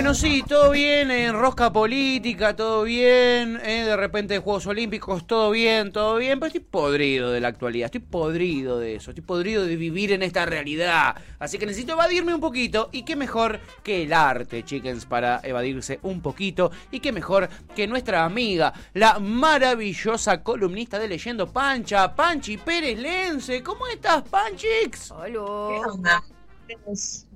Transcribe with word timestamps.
Bueno, 0.00 0.14
sí, 0.14 0.42
todo 0.48 0.70
bien, 0.70 1.10
en 1.10 1.34
rosca 1.34 1.70
política, 1.70 2.56
todo 2.56 2.84
bien, 2.84 3.60
eh, 3.62 3.84
de 3.84 3.96
repente 3.98 4.38
Juegos 4.38 4.66
Olímpicos, 4.66 5.26
todo 5.26 5.50
bien, 5.50 5.92
todo 5.92 6.16
bien, 6.16 6.40
pero 6.40 6.46
estoy 6.46 6.62
podrido 6.62 7.30
de 7.30 7.38
la 7.38 7.48
actualidad, 7.48 7.84
estoy 7.84 8.00
podrido 8.00 8.78
de 8.78 8.94
eso, 8.94 9.10
estoy 9.10 9.22
podrido 9.22 9.66
de 9.66 9.76
vivir 9.76 10.12
en 10.12 10.22
esta 10.22 10.46
realidad, 10.46 11.16
así 11.38 11.58
que 11.58 11.66
necesito 11.66 11.92
evadirme 11.92 12.32
un 12.32 12.40
poquito, 12.40 12.88
y 12.92 13.02
qué 13.02 13.14
mejor 13.14 13.60
que 13.82 14.04
el 14.04 14.14
arte, 14.14 14.64
chickens, 14.64 15.04
para 15.04 15.42
evadirse 15.44 15.98
un 16.00 16.22
poquito, 16.22 16.70
y 16.90 17.00
qué 17.00 17.12
mejor 17.12 17.50
que 17.76 17.86
nuestra 17.86 18.24
amiga, 18.24 18.72
la 18.94 19.18
maravillosa 19.18 20.42
columnista 20.42 20.98
de 20.98 21.08
Leyendo 21.08 21.52
Pancha, 21.52 22.16
Panchi 22.16 22.56
Pérez 22.56 22.98
Lense, 22.98 23.62
¿cómo 23.62 23.86
estás, 23.86 24.22
Panchix? 24.22 25.10
Hola. 25.10 26.22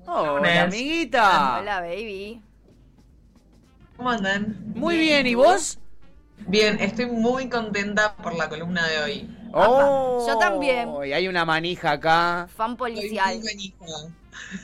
Hola, 0.07 0.63
amiguita. 0.63 1.59
Hola, 1.61 1.81
baby. 1.81 2.41
¿Cómo 3.97 4.11
andan? 4.11 4.57
Muy 4.75 4.99
bien, 4.99 5.27
¿y 5.27 5.35
vos? 5.35 5.79
Bien, 6.47 6.79
estoy 6.81 7.07
muy 7.07 7.49
contenta 7.49 8.17
por 8.17 8.35
la 8.35 8.49
columna 8.49 8.87
de 8.87 8.99
hoy. 9.03 9.31
Oh, 9.53 10.25
Yo 10.27 10.37
también. 10.39 10.89
y 11.07 11.13
hay 11.13 11.29
una 11.29 11.45
manija 11.45 11.93
acá. 11.93 12.49
Fan 12.55 12.73
Estoy 12.73 12.77
policial. 12.77 13.37
muy 13.39 13.45
manija. 13.45 13.87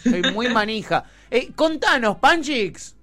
Soy 0.02 0.22
muy 0.32 0.48
manija. 0.48 1.04
Eh, 1.30 1.52
contanos, 1.54 2.16
Panchix. 2.16 2.96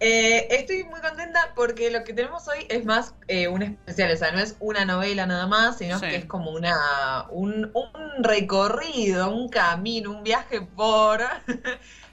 Eh, 0.00 0.48
estoy 0.50 0.82
muy 0.82 1.00
contenta 1.00 1.52
porque 1.54 1.88
lo 1.92 2.02
que 2.02 2.12
tenemos 2.12 2.48
hoy 2.48 2.66
es 2.68 2.84
más 2.84 3.14
eh, 3.28 3.46
un 3.46 3.62
especial, 3.62 4.10
o 4.12 4.16
sea, 4.16 4.32
no 4.32 4.40
es 4.40 4.56
una 4.58 4.84
novela 4.84 5.26
nada 5.26 5.46
más, 5.46 5.78
sino 5.78 6.00
Sí. 6.00 6.06
que 6.06 6.16
es 6.16 6.24
como 6.24 6.50
una 6.50 7.26
un, 7.30 7.70
un 7.72 8.24
recorrido, 8.24 9.32
un 9.32 9.48
camino, 9.48 10.10
un 10.10 10.24
viaje 10.24 10.60
por 10.60 11.20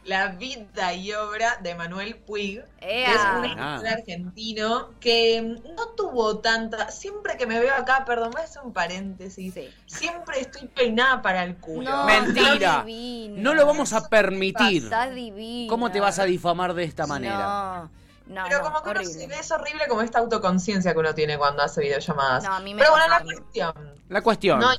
la 0.09 0.29
vida 0.29 0.93
y 0.93 1.13
obra 1.13 1.57
de 1.61 1.75
Manuel 1.75 2.15
Puig, 2.15 2.63
que 2.79 3.03
es 3.05 3.19
un 3.38 3.45
Ea. 3.45 3.75
escritor 3.75 3.88
argentino 3.88 4.89
que 4.99 5.41
no 5.75 5.88
tuvo 5.95 6.39
tanta, 6.39 6.89
siempre 6.91 7.38
que 7.38 7.45
me 7.45 7.59
veo 7.59 7.73
acá, 7.75 8.03
perdón, 8.05 8.31
voy 8.31 8.41
a 8.41 8.45
hacer 8.45 8.63
un 8.63 8.73
paréntesis, 8.73 9.53
Sí. 9.53 9.69
siempre 9.85 10.39
estoy 10.41 10.67
peinada 10.67 11.21
para 11.21 11.43
el 11.43 11.57
culo. 11.57 11.89
No, 11.89 12.05
Mentira. 12.05 12.83
No 13.29 13.53
lo 13.53 13.66
vamos 13.66 13.93
a 13.93 14.09
permitir. 14.09 14.83
Estás 14.85 15.13
divina. 15.13 15.69
¿Cómo 15.69 15.91
te 15.91 15.99
vas 15.99 16.17
a 16.19 16.23
difamar 16.25 16.73
de 16.73 16.83
esta 16.85 17.05
manera? 17.05 17.38
No, 17.38 17.89
no, 18.35 18.44
Pero 18.47 18.57
no, 18.59 18.63
como 18.63 18.83
que 18.83 18.89
uno 18.91 19.03
se 19.03 19.27
ve, 19.27 19.35
es 19.39 19.51
horrible 19.51 19.88
como 19.88 20.01
esta 20.01 20.19
autoconciencia 20.19 20.94
que 20.94 20.99
uno 20.99 21.13
tiene 21.13 21.38
cuando 21.38 21.61
hace 21.63 21.81
videollamadas. 21.81 22.44
No, 22.44 22.53
a 22.53 22.59
mí 22.59 22.73
me 22.73 22.79
Pero 22.79 22.91
bueno, 22.91 23.07
la 23.07 23.21
cuestión 23.23 23.73
La 24.09 24.21
cuestión. 24.21 24.59
no 24.59 24.69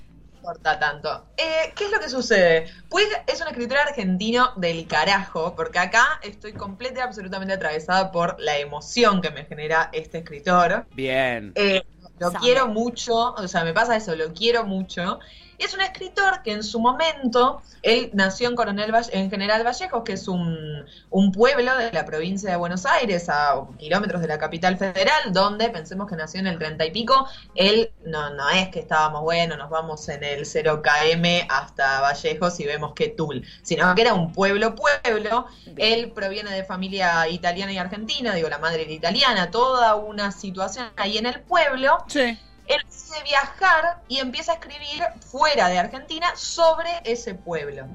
importa 0.50 0.78
tanto. 0.78 1.24
Eh, 1.36 1.72
¿Qué 1.74 1.84
es 1.84 1.90
lo 1.90 1.98
que 1.98 2.08
sucede? 2.08 2.66
Puig 2.88 3.06
es 3.26 3.40
un 3.40 3.48
escritor 3.48 3.78
argentino 3.78 4.52
del 4.56 4.86
carajo, 4.86 5.54
porque 5.54 5.78
acá 5.78 6.20
estoy 6.22 6.52
completa 6.52 7.00
y 7.00 7.02
absolutamente 7.02 7.54
atravesada 7.54 8.10
por 8.10 8.36
la 8.40 8.58
emoción 8.58 9.20
que 9.20 9.30
me 9.30 9.44
genera 9.44 9.90
este 9.92 10.18
escritor. 10.18 10.86
Bien. 10.94 11.52
Eh, 11.54 11.82
lo 12.18 12.30
Sabe. 12.30 12.44
quiero 12.44 12.68
mucho, 12.68 13.32
o 13.32 13.48
sea, 13.48 13.64
me 13.64 13.72
pasa 13.72 13.96
eso, 13.96 14.14
lo 14.16 14.32
quiero 14.32 14.64
mucho. 14.64 15.20
Y 15.60 15.64
es 15.64 15.74
un 15.74 15.82
escritor 15.82 16.42
que 16.42 16.52
en 16.52 16.62
su 16.62 16.80
momento, 16.80 17.60
él 17.82 18.08
nació 18.14 18.48
en 18.48 18.56
Coronel 18.56 18.90
Valle- 18.92 19.10
en 19.12 19.28
General 19.28 19.62
Vallejos, 19.62 20.02
que 20.04 20.14
es 20.14 20.26
un, 20.26 20.86
un 21.10 21.32
pueblo 21.32 21.76
de 21.76 21.92
la 21.92 22.06
provincia 22.06 22.48
de 22.50 22.56
Buenos 22.56 22.86
Aires, 22.86 23.28
a 23.28 23.60
kilómetros 23.78 24.22
de 24.22 24.28
la 24.28 24.38
capital 24.38 24.78
federal, 24.78 25.34
donde 25.34 25.68
pensemos 25.68 26.08
que 26.08 26.16
nació 26.16 26.40
en 26.40 26.46
el 26.46 26.58
30 26.58 26.86
y 26.86 26.90
pico. 26.92 27.28
Él 27.54 27.92
no, 28.06 28.30
no 28.30 28.48
es 28.48 28.70
que 28.70 28.78
estábamos, 28.80 29.20
bueno, 29.20 29.58
nos 29.58 29.68
vamos 29.68 30.08
en 30.08 30.24
el 30.24 30.46
0KM 30.46 31.46
hasta 31.50 32.00
Vallejos 32.00 32.58
y 32.58 32.64
vemos 32.64 32.94
que 32.94 33.08
Tul, 33.08 33.44
sino 33.62 33.94
que 33.94 34.00
era 34.00 34.14
un 34.14 34.32
pueblo, 34.32 34.74
pueblo. 34.74 35.46
Él 35.76 36.10
proviene 36.12 36.52
de 36.52 36.64
familia 36.64 37.28
italiana 37.28 37.70
y 37.70 37.76
argentina, 37.76 38.32
digo, 38.34 38.48
la 38.48 38.58
madre 38.58 38.84
era 38.84 38.92
italiana, 38.92 39.50
toda 39.50 39.94
una 39.96 40.32
situación 40.32 40.86
ahí 40.96 41.18
en 41.18 41.26
el 41.26 41.42
pueblo. 41.42 41.98
Sí. 42.08 42.38
Él 42.70 42.82
decide 42.86 43.22
viajar 43.24 44.02
y 44.08 44.18
empieza 44.18 44.52
a 44.52 44.54
escribir 44.56 45.02
fuera 45.30 45.68
de 45.68 45.78
Argentina 45.78 46.34
sobre 46.36 46.90
ese 47.04 47.34
pueblo. 47.34 47.86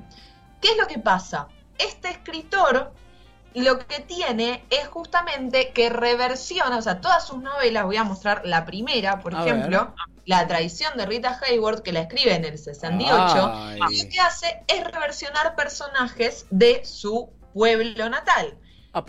¿Qué 0.62 0.72
es 0.72 0.78
lo 0.78 0.86
que 0.88 1.00
pasa? 1.00 1.48
Este 1.78 2.10
escritor 2.10 2.94
lo 3.56 3.80
que 3.80 4.02
tiene 4.02 4.66
es 4.70 4.88
justamente 4.90 5.72
que 5.72 5.90
reversiona, 5.90 6.78
o 6.78 6.82
sea, 6.82 7.00
todas 7.00 7.26
sus 7.26 7.42
novelas, 7.42 7.86
voy 7.86 7.96
a 7.96 8.04
mostrar 8.04 8.42
la 8.44 8.66
primera, 8.66 9.20
por 9.22 9.34
A 9.34 9.46
ejemplo, 9.46 9.96
La 10.26 10.46
traición 10.48 10.98
de 10.98 11.06
Rita 11.06 11.40
Hayward, 11.42 11.82
que 11.82 11.94
la 11.94 12.02
escribe 12.02 12.34
en 12.34 12.44
el 12.44 12.58
68, 12.58 13.52
Ay. 13.54 13.80
lo 13.80 14.10
que 14.10 14.20
hace 14.20 14.64
es 14.68 14.84
reversionar 14.84 15.56
personajes 15.56 16.48
de 16.50 16.84
su 16.84 17.30
pueblo 17.54 18.10
natal. 18.10 18.58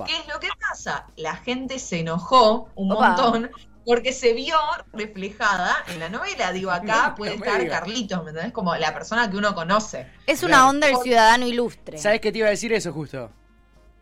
¿Qué 0.04 0.16
es 0.16 0.28
lo 0.28 0.38
que 0.40 0.48
pasa? 0.68 1.06
La 1.16 1.36
gente 1.36 1.78
se 1.78 2.00
enojó 2.00 2.68
un 2.74 2.92
Opa. 2.92 3.08
montón 3.08 3.50
porque 3.86 4.12
se 4.12 4.32
vio 4.34 4.56
reflejada 4.92 5.74
en 5.88 6.00
la 6.00 6.08
novela. 6.10 6.52
Digo, 6.52 6.70
acá 6.70 7.08
No, 7.10 7.14
puede 7.14 7.34
estar. 7.36 7.66
Carlitos, 7.68 8.22
¿me 8.24 8.30
entendés? 8.30 8.52
Como 8.52 8.74
la 8.76 8.92
persona 8.92 9.30
que 9.30 9.36
uno 9.36 9.54
conoce. 9.54 10.06
Es 10.26 10.42
una 10.42 10.56
Claro. 10.56 10.68
onda 10.70 10.86
del 10.88 10.96
ciudadano 10.98 11.46
ilustre. 11.46 11.96
¿Sabes 11.96 12.20
qué 12.20 12.32
te 12.32 12.38
iba 12.38 12.48
a 12.48 12.50
decir 12.50 12.72
eso 12.72 12.92
justo? 12.92 13.30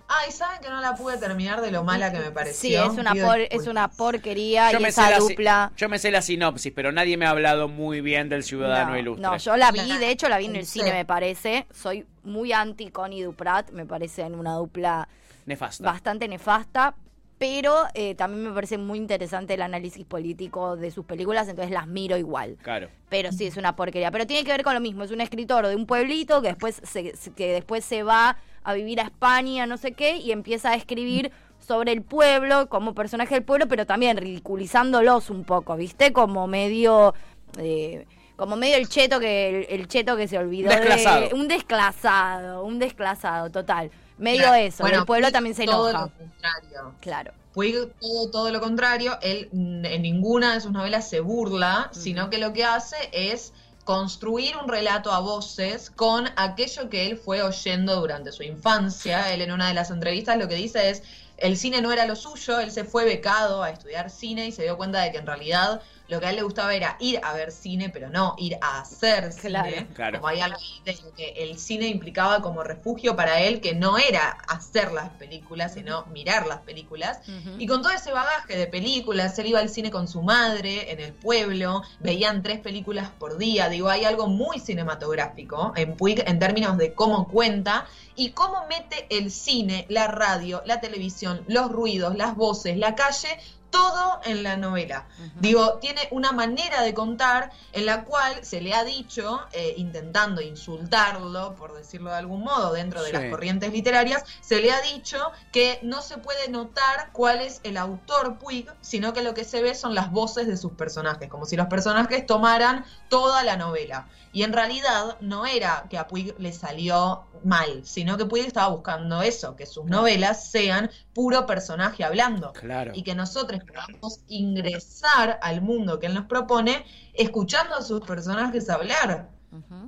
Ay, 0.07 0.31
¿saben 0.33 0.61
que 0.61 0.69
no 0.69 0.81
la 0.83 0.95
pude 0.95 1.17
terminar 1.19 1.61
de 1.63 1.71
lo 1.71 1.83
mala 1.83 2.13
que 2.13 2.19
me 2.19 2.27
Sí, 2.27 2.31
pareció? 2.33 2.93
es 2.93 2.99
una, 2.99 3.15
por- 3.15 3.41
es 3.41 3.67
una 3.67 3.89
porquería 3.89 4.71
Yo 4.71 4.79
y 4.79 4.83
me, 4.83 4.93
sé 4.93 5.01
esa 5.01 5.11
la, 5.11 5.19
dupla. 5.19 5.73
yo 5.77 5.89
me 5.89 5.99
sé 5.99 6.11
la 6.11 6.21
sinopsis, 6.23 6.73
pero 6.75 6.93
nadie 6.93 7.17
me 7.17 7.25
ha 7.27 7.31
hablado 7.31 7.69
muy 7.69 8.03
bien 8.03 8.29
del 8.29 8.43
ciudadano 8.43 8.91
no, 8.93 8.99
ilustre. 8.99 9.23
no, 9.23 9.37
yo 9.39 9.57
la 9.57 9.71
vi, 9.73 9.97
de 9.97 10.11
hecho 10.11 10.29
la 10.29 10.37
vi 10.39 10.45
en 10.47 10.57
el 10.57 10.67
Sí. 10.67 10.81
cine, 10.81 10.93
me 10.93 11.05
parece. 11.07 11.67
Soy 11.73 12.07
muy 12.23 12.53
anti 12.53 12.91
Connie 12.91 13.23
Duprat, 13.23 13.71
me 13.71 13.87
parece 13.87 14.23
en 14.23 14.35
una 14.35 14.53
dupla 14.55 15.09
Nefasta. 15.47 15.85
bastante 15.85 16.29
nefasta, 16.29 16.95
pero 17.39 17.85
eh, 17.95 18.15
también 18.15 18.45
me 18.45 18.53
parece 18.53 18.79
muy 18.79 18.99
interesante 18.99 19.55
el 19.55 19.63
análisis 19.63 20.05
político 20.05 20.77
de 20.77 20.91
sus 20.91 21.05
películas, 21.05 21.49
entonces 21.49 21.73
las 21.73 21.87
miro 21.87 22.17
igual. 22.17 22.57
Claro. 22.63 22.89
Pero 23.09 23.33
sí, 23.33 23.47
es 23.47 23.57
una 23.57 23.77
porquería. 23.77 24.11
Pero 24.11 24.27
tiene 24.27 24.45
que 24.45 24.53
ver 24.53 24.63
con 24.63 24.75
lo 24.75 24.81
mismo. 24.81 25.05
Es 25.05 25.11
un 25.11 25.21
escritor 25.21 25.67
de 25.67 25.77
un 25.77 25.87
pueblito 25.87 26.41
que 26.43 26.49
después 26.49 26.81
se, 26.85 27.13
que 27.35 27.53
después 27.53 27.85
se 27.85 28.03
va 28.03 28.37
a 28.63 28.75
vivir 28.75 29.01
a 29.01 29.05
España, 29.05 29.67
no 29.67 29.77
sé 29.77 29.93
qué, 29.93 30.17
y 30.17 30.33
empieza 30.33 30.71
a 30.71 30.75
escribir 30.75 31.31
sobre 31.59 31.93
el 31.93 32.03
pueblo 32.03 32.69
como 32.69 32.95
personaje 32.95 33.35
del 33.35 33.43
pueblo, 33.45 33.67
pero 33.69 33.85
también 33.85 34.17
ridiculizándolos 34.17 35.29
un 35.31 35.45
poco, 35.45 35.77
¿viste? 35.77 36.13
Como 36.13 36.47
medio... 36.47 37.15
eh, 37.59 38.07
como 38.37 38.57
medio 38.57 38.77
el 38.77 38.89
cheto 38.89 39.21
que 39.21 39.49
el, 39.49 39.81
el 39.81 39.87
cheto 39.87 40.17
que 40.17 40.27
se 40.27 40.37
olvidó 40.37 40.69
Desclasado. 40.69 41.29
de 41.29 41.35
un 41.35 41.47
desclasado, 41.47 42.65
un 42.65 42.79
desclasado 42.81 43.51
total. 43.51 43.91
Medio 44.19 44.43
Claro. 44.43 44.55
eso, 44.57 44.83
Bueno, 44.83 44.99
el 45.01 45.07
pueblo 45.07 45.33
también 45.33 45.55
se 45.55 45.65
todo 45.67 45.91
enoja. 45.91 46.07
lo 46.07 46.13
contrario. 46.19 46.95
Claro. 47.01 47.33
Puig 47.53 47.93
todo, 48.01 48.31
todo 48.31 48.51
lo 48.51 48.61
contrario, 48.61 49.19
él 49.23 49.49
en 49.53 50.03
ninguna 50.03 50.55
de 50.55 50.61
sus 50.61 50.73
novelas 50.73 51.09
se 51.09 51.21
burla, 51.21 51.89
sino 51.93 52.29
que 52.31 52.39
lo 52.39 52.53
que 52.53 52.65
hace 52.65 52.97
es 53.13 53.53
construir 53.85 54.57
un 54.57 54.69
relato 54.69 55.13
a 55.13 55.21
voces 55.21 55.91
con 55.91 56.29
aquello 56.37 56.89
que 56.89 57.07
él 57.07 57.17
fue 57.17 57.43
oyendo 57.43 57.97
durante 58.01 58.33
su 58.33 58.43
infancia. 58.43 59.33
Él 59.33 59.43
en 59.43 59.53
una 59.53 59.69
de 59.69 59.75
las 59.75 59.91
entrevistas 59.91 60.37
lo 60.39 60.49
que 60.49 60.55
dice 60.57 60.91
es, 60.91 61.03
el 61.37 61.57
cine 61.57 61.81
no 61.83 61.93
era 61.93 62.07
lo 62.07 62.17
suyo, 62.17 62.59
él 62.61 62.71
se 62.73 62.85
fue 62.85 63.05
becado 63.05 63.63
a 63.63 63.71
estudiar 63.71 64.11
cine 64.11 64.47
y 64.47 64.53
se 64.53 64.63
dio 64.63 64.77
cuenta 64.77 65.01
de 65.03 65.13
que 65.13 65.19
en 65.19 65.27
realidad 65.27 65.81
lo 66.09 66.21
que 66.21 66.27
a 66.27 66.31
él 66.31 66.37
le 66.37 66.43
gustaba 66.43 66.75
era 66.75 66.97
ir 67.01 67.19
a 67.23 67.33
ver 67.33 67.51
cine, 67.51 67.89
pero 67.89 68.11
no 68.11 68.35
ir 68.39 68.59
a 68.61 68.81
hacer 68.81 69.31
Claro. 69.41 69.69
cine. 69.71 69.87
Claro. 69.95 70.19
Como 70.19 70.29
hay 70.29 70.41
algo 70.41 70.59
ahí 70.59 70.83
de 70.85 71.03
lo 71.03 71.13
que 71.15 71.29
el 71.39 71.59
cine 71.59 71.87
implicaba 71.89 72.43
como 72.43 72.63
refugio 72.63 73.17
para 73.17 73.41
él, 73.41 73.61
que 73.61 73.75
no 73.75 73.97
era 73.97 74.31
hacer 74.49 74.93
las 74.93 75.09
películas, 75.11 75.75
sino 75.75 76.05
mirar 76.07 76.47
las 76.47 76.61
películas. 76.61 77.21
Y 77.59 77.67
con 77.67 77.81
todo 77.83 77.93
ese 77.93 78.13
bagaje 78.13 78.57
de 78.57 78.67
películas, 78.67 79.39
él 79.39 79.47
iba 79.47 79.61
al 79.61 79.69
cine 79.71 79.91
con 79.91 80.07
su 80.09 80.23
madre 80.23 80.93
en 80.93 81.01
el 81.01 81.13
pueblo, 81.13 81.83
veían 82.01 82.43
tres 82.43 82.61
películas 82.61 83.09
por 83.19 83.39
día. 83.39 83.69
Digo, 83.69 83.89
hay 83.89 84.05
algo 84.05 84.27
muy 84.27 84.59
cinematográfico 84.61 85.73
en 85.77 85.97
Puig 85.97 86.23
en 86.27 86.39
términos 86.39 86.77
de 86.79 86.95
cómo 86.95 87.29
cuenta 87.29 87.87
y 88.17 88.31
cómo 88.31 88.67
mete 88.69 89.07
el 89.11 89.31
cine, 89.31 89.87
la 89.89 90.07
radio, 90.07 90.63
la 90.67 90.81
televisión, 90.81 91.43
los 91.49 91.71
ruidos, 91.71 92.15
las 92.17 92.37
voces, 92.37 92.77
la 92.77 92.95
calle, 92.95 93.29
todo 93.75 94.21
en 94.25 94.43
la 94.45 94.57
novela. 94.57 95.07
Digo, 95.41 95.79
tiene 95.81 96.01
una 96.13 96.31
manera 96.33 96.83
de 96.83 96.95
contar 96.95 97.51
en 97.73 97.87
la 97.87 98.05
cual 98.05 98.45
se 98.45 98.61
le 98.61 98.73
ha 98.73 98.85
dicho, 98.85 99.41
eh, 99.53 99.75
intentando 99.77 100.41
insultarlo, 100.41 101.55
por 101.57 101.75
decirlo 101.75 102.11
de 102.11 102.17
algún 102.17 102.43
modo, 102.43 102.73
dentro 102.73 103.03
de 103.03 103.09
Sí. 103.09 103.13
las 103.13 103.31
corrientes 103.31 103.73
literarias, 103.73 104.23
se 104.41 104.61
le 104.61 104.71
ha 104.73 104.81
dicho 104.83 105.19
que 105.53 105.79
no 105.83 106.03
se 106.03 106.19
puede 106.19 106.49
notar 106.49 107.11
cuál 107.13 107.41
es 107.41 107.61
el 107.65 107.77
autor 107.77 108.39
Puig, 108.39 108.67
sino 108.81 109.13
que 109.13 109.23
lo 109.23 109.35
que 109.35 109.45
se 109.45 109.61
ve 109.63 109.75
son 109.75 109.95
las 109.95 110.11
voces 110.11 110.47
de 110.47 110.57
sus 110.57 110.73
personajes, 110.73 111.29
como 111.29 111.45
si 111.47 111.57
los 111.57 111.67
personajes 111.67 112.25
tomaran 112.27 112.85
toda 113.09 113.43
la 113.43 113.57
novela. 113.57 114.09
Y 114.33 114.43
en 114.43 114.53
realidad 114.53 115.17
no 115.21 115.47
era 115.47 115.87
que 115.89 115.97
a 115.97 116.09
Puig 116.09 116.35
le 116.39 116.53
salió 116.53 117.25
mal, 117.45 117.83
sino 117.85 118.17
que 118.17 118.25
Puig 118.27 118.45
estaba 118.47 118.69
buscando 118.69 119.23
eso, 119.23 119.55
que 119.55 119.65
sus 119.67 119.85
novelas 119.85 120.51
sean 120.51 120.91
puro 121.13 121.47
personaje 121.47 122.03
hablando 122.03 122.53
Claro. 122.53 122.91
y 122.95 123.03
que 123.05 123.15
nosotros 123.15 123.61
podamos 123.65 124.21
ingresar 124.29 125.39
al 125.43 125.61
mundo 125.63 125.99
que 125.99 126.07
él 126.07 126.15
nos 126.15 126.27
propone 126.27 126.85
escuchando 127.15 127.75
a 127.75 127.83
sus 127.83 128.01
personajes 128.01 128.69
hablar 128.71 129.31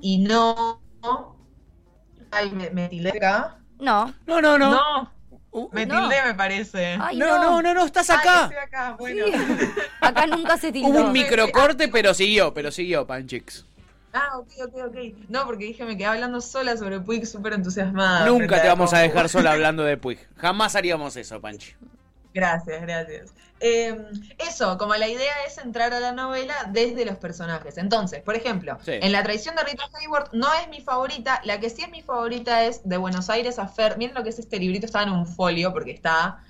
y 0.01 0.19
no... 0.19 0.83
Ay, 2.31 2.51
me, 2.51 2.71
me 2.71 2.89
tildé 2.89 3.11
acá. 3.11 3.59
No. 3.79 4.13
No, 4.27 4.41
no, 4.41 4.59
no. 4.59 4.71
No, 4.71 5.17
Uh, 5.53 5.71
me 5.73 5.87
No. 5.87 6.01
tildé 6.01 6.23
me 6.27 6.35
parece. 6.35 6.99
Ay, 7.01 7.17
no, 7.17 7.39
no, 7.43 7.63
no, 7.63 7.73
no, 7.73 7.87
estás 7.87 8.11
Ay, 8.11 8.19
acá. 8.19 8.43
estoy 8.43 8.57
acá, 8.59 8.97
bueno. 8.99 9.25
Sí. 9.27 9.33
Acá 10.03 10.27
nunca 10.27 10.59
se 10.59 10.71
tildó. 10.71 10.89
Hubo 10.89 11.01
un 11.07 11.13
microcorte, 11.13 11.89
pero 11.89 12.13
siguió, 12.13 12.53
pero 12.53 12.71
siguió, 12.71 13.07
Panchix. 13.07 13.65
Ah, 14.13 14.37
ok, 14.39 14.49
ok, 14.67 14.75
ok. 14.89 14.97
No, 15.31 15.47
porque 15.47 15.65
dije, 15.65 15.85
me 15.87 15.97
quedé 15.97 16.07
hablando 16.07 16.43
sola 16.43 16.77
sobre 16.77 17.01
Puig 17.01 17.25
súper 17.27 17.55
entusiasmada. 17.55 18.27
Nunca 18.27 18.61
te 18.61 18.69
vamos 18.69 18.93
a 18.93 18.99
dejar 18.99 19.31
sola 19.31 19.53
hablando 19.53 19.83
de 19.83 19.97
Puig. 19.97 20.19
Jamás 20.37 20.77
haríamos 20.77 21.17
eso, 21.17 21.41
Panchi. 21.41 21.75
Gracias, 22.37 22.83
gracias. 22.83 23.33
Eh, 23.61 23.97
eso, 24.37 24.77
como 24.77 24.95
la 24.97 25.09
idea 25.09 25.33
es 25.47 25.57
entrar 25.57 25.95
a 25.95 26.01
la 26.01 26.13
novela 26.13 26.55
desde 26.71 27.07
los 27.07 27.17
personajes. 27.17 27.79
Entonces, 27.79 28.21
por 28.23 28.37
ejemplo, 28.37 28.77
Sí. 28.85 28.93
en 28.93 29.11
La 29.11 29.23
traición 29.23 29.57
de 29.57 29.65
Rita 29.65 29.85
Hayworth 29.95 30.35
no 30.35 30.47
es 30.61 30.69
mi 30.69 30.83
favorita, 30.83 31.41
la 31.45 31.59
que 31.59 31.71
sí 31.71 31.81
es 31.83 31.89
mi 31.91 32.03
favorita 32.03 32.65
es 32.65 32.87
De 32.87 32.99
Buenos 32.99 33.31
Aires 33.31 33.59
a 33.59 33.67
Fer. 33.69 33.97
Miren 33.97 34.15
lo 34.15 34.23
que 34.23 34.29
es 34.29 34.39
este 34.39 34.59
librito, 34.59 34.85
está 34.85 35.03
en 35.03 35.09
un 35.11 35.27
folio 35.27 35.73
porque 35.73 35.93
está 35.93 36.41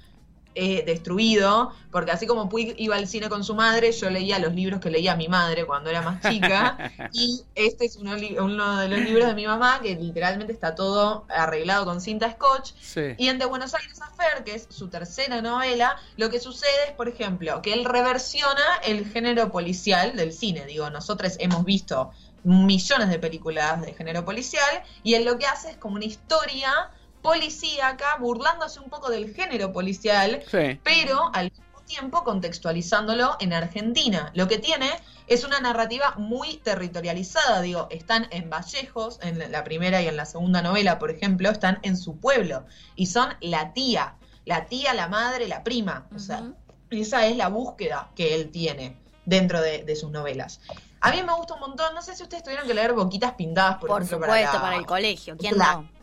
eh, 0.59 0.83
destruido, 0.87 1.73
porque 1.93 2.11
así 2.11 2.27
como 2.27 2.49
Puig 2.49 2.75
iba 2.79 2.97
al 2.97 3.07
cine 3.07 3.29
con 3.29 3.45
su 3.45 3.55
madre, 3.55 3.93
yo 3.93 4.09
leía 4.11 4.39
los 4.39 4.55
libros 4.55 4.81
que 4.81 4.91
leía 4.91 5.15
mi 5.15 5.29
madre 5.29 5.67
cuando 5.67 5.91
era 5.91 6.01
más 6.03 6.21
chica, 6.23 6.93
y 7.13 7.43
este 7.55 7.85
es 7.85 7.97
uno, 7.97 8.17
uno 8.41 8.79
de 8.79 8.89
los 8.89 8.99
libros 9.01 9.27
de 9.29 9.35
mi 9.35 9.47
mamá 9.47 9.81
que 9.83 9.95
literalmente 9.95 10.53
está 10.53 10.75
todo 10.75 11.27
arreglado 11.29 11.85
con 11.85 12.01
cinta 12.01 12.33
scotch, 12.33 12.73
Sí. 12.81 13.15
y 13.19 13.29
en 13.29 13.39
De 13.39 13.45
Buenos 13.45 13.75
Aires 13.75 14.01
a 14.01 14.09
Fer, 14.11 14.45
que 14.45 14.55
es 14.55 14.67
su 14.71 14.89
tercera 14.89 15.43
novela, 15.43 15.97
lo 16.17 16.31
que 16.31 16.41
sucede 16.41 16.71
es, 16.89 16.93
por 16.95 17.09
ejemplo, 17.09 17.61
que 17.61 17.75
él 17.75 17.85
reversiona 17.85 18.63
el 18.85 19.05
género 19.11 19.53
policial 19.53 20.17
del 20.17 20.33
cine. 20.33 20.65
Digo, 20.65 20.89
nosotros 20.89 21.37
hemos 21.39 21.65
visto 21.67 22.11
millones 22.45 23.09
de 23.11 23.19
películas 23.19 23.83
de 23.83 23.93
género 23.93 24.25
policial 24.25 24.83
y 25.03 25.15
él 25.15 25.25
lo 25.25 25.37
que 25.39 25.47
hace 25.47 25.71
es 25.71 25.77
como 25.77 25.97
una 25.97 26.05
historia 26.05 26.91
policíaca, 27.27 28.17
burlándose 28.21 28.81
un 28.81 28.89
poco 28.89 29.11
del 29.11 29.35
género 29.35 29.73
policial, 29.73 30.43
Sí. 30.51 30.81
pero 30.83 31.31
al 31.35 31.51
mismo 31.51 31.81
tiempo 31.87 32.25
contextualizándolo 32.25 33.37
en 33.41 33.53
Argentina. 33.53 34.31
Lo 34.35 34.49
que 34.49 34.59
tiene 34.59 34.91
es 35.27 35.45
una 35.45 35.61
narrativa 35.61 36.15
muy 36.17 36.57
territorializada, 36.59 37.61
digo, 37.63 37.89
están 37.91 38.27
en 38.31 38.49
Vallejos, 38.51 39.19
en 39.23 39.51
la 39.53 39.65
primera 39.65 40.01
y 40.03 40.09
en 40.09 40.17
la 40.17 40.25
segunda 40.25 40.63
novela, 40.63 40.99
por 40.99 41.11
ejemplo, 41.11 41.51
están 41.51 41.79
en 41.83 41.97
su 41.97 42.17
pueblo 42.19 42.65
y 42.97 43.07
son 43.07 43.29
la 43.41 43.73
tía, 43.73 44.15
la 44.45 44.67
tía, 44.67 44.95
la 44.95 45.09
madre, 45.09 45.49
la 45.49 45.63
prima, 45.65 46.07
o 46.15 46.19
sea, 46.19 46.43
esa 46.91 47.27
es 47.27 47.37
la 47.37 47.49
búsqueda 47.49 48.11
que 48.15 48.35
él 48.35 48.51
tiene 48.51 48.97
dentro 49.25 49.61
de, 49.61 49.83
de 49.85 49.97
sus 49.97 50.11
novelas. 50.11 50.61
A 51.01 51.11
mí 51.11 51.23
me 51.23 51.33
gusta 51.35 51.55
un 51.55 51.61
montón, 51.61 51.95
no 51.95 52.03
sé 52.03 52.17
si 52.17 52.23
ustedes 52.23 52.43
tuvieron 52.43 52.67
que 52.67 52.75
leer 52.75 52.93
Boquitas 52.93 53.33
Pintadas, 53.35 53.79
por, 53.79 53.89
Por 53.89 54.03
ejemplo, 54.03 54.27
supuesto, 54.27 54.53
la- 54.55 54.61
para 54.63 54.77
el 54.77 54.87
colegio. 54.87 55.37
¿Quién 55.37 55.59
la- 55.59 55.75
no? 55.75 55.96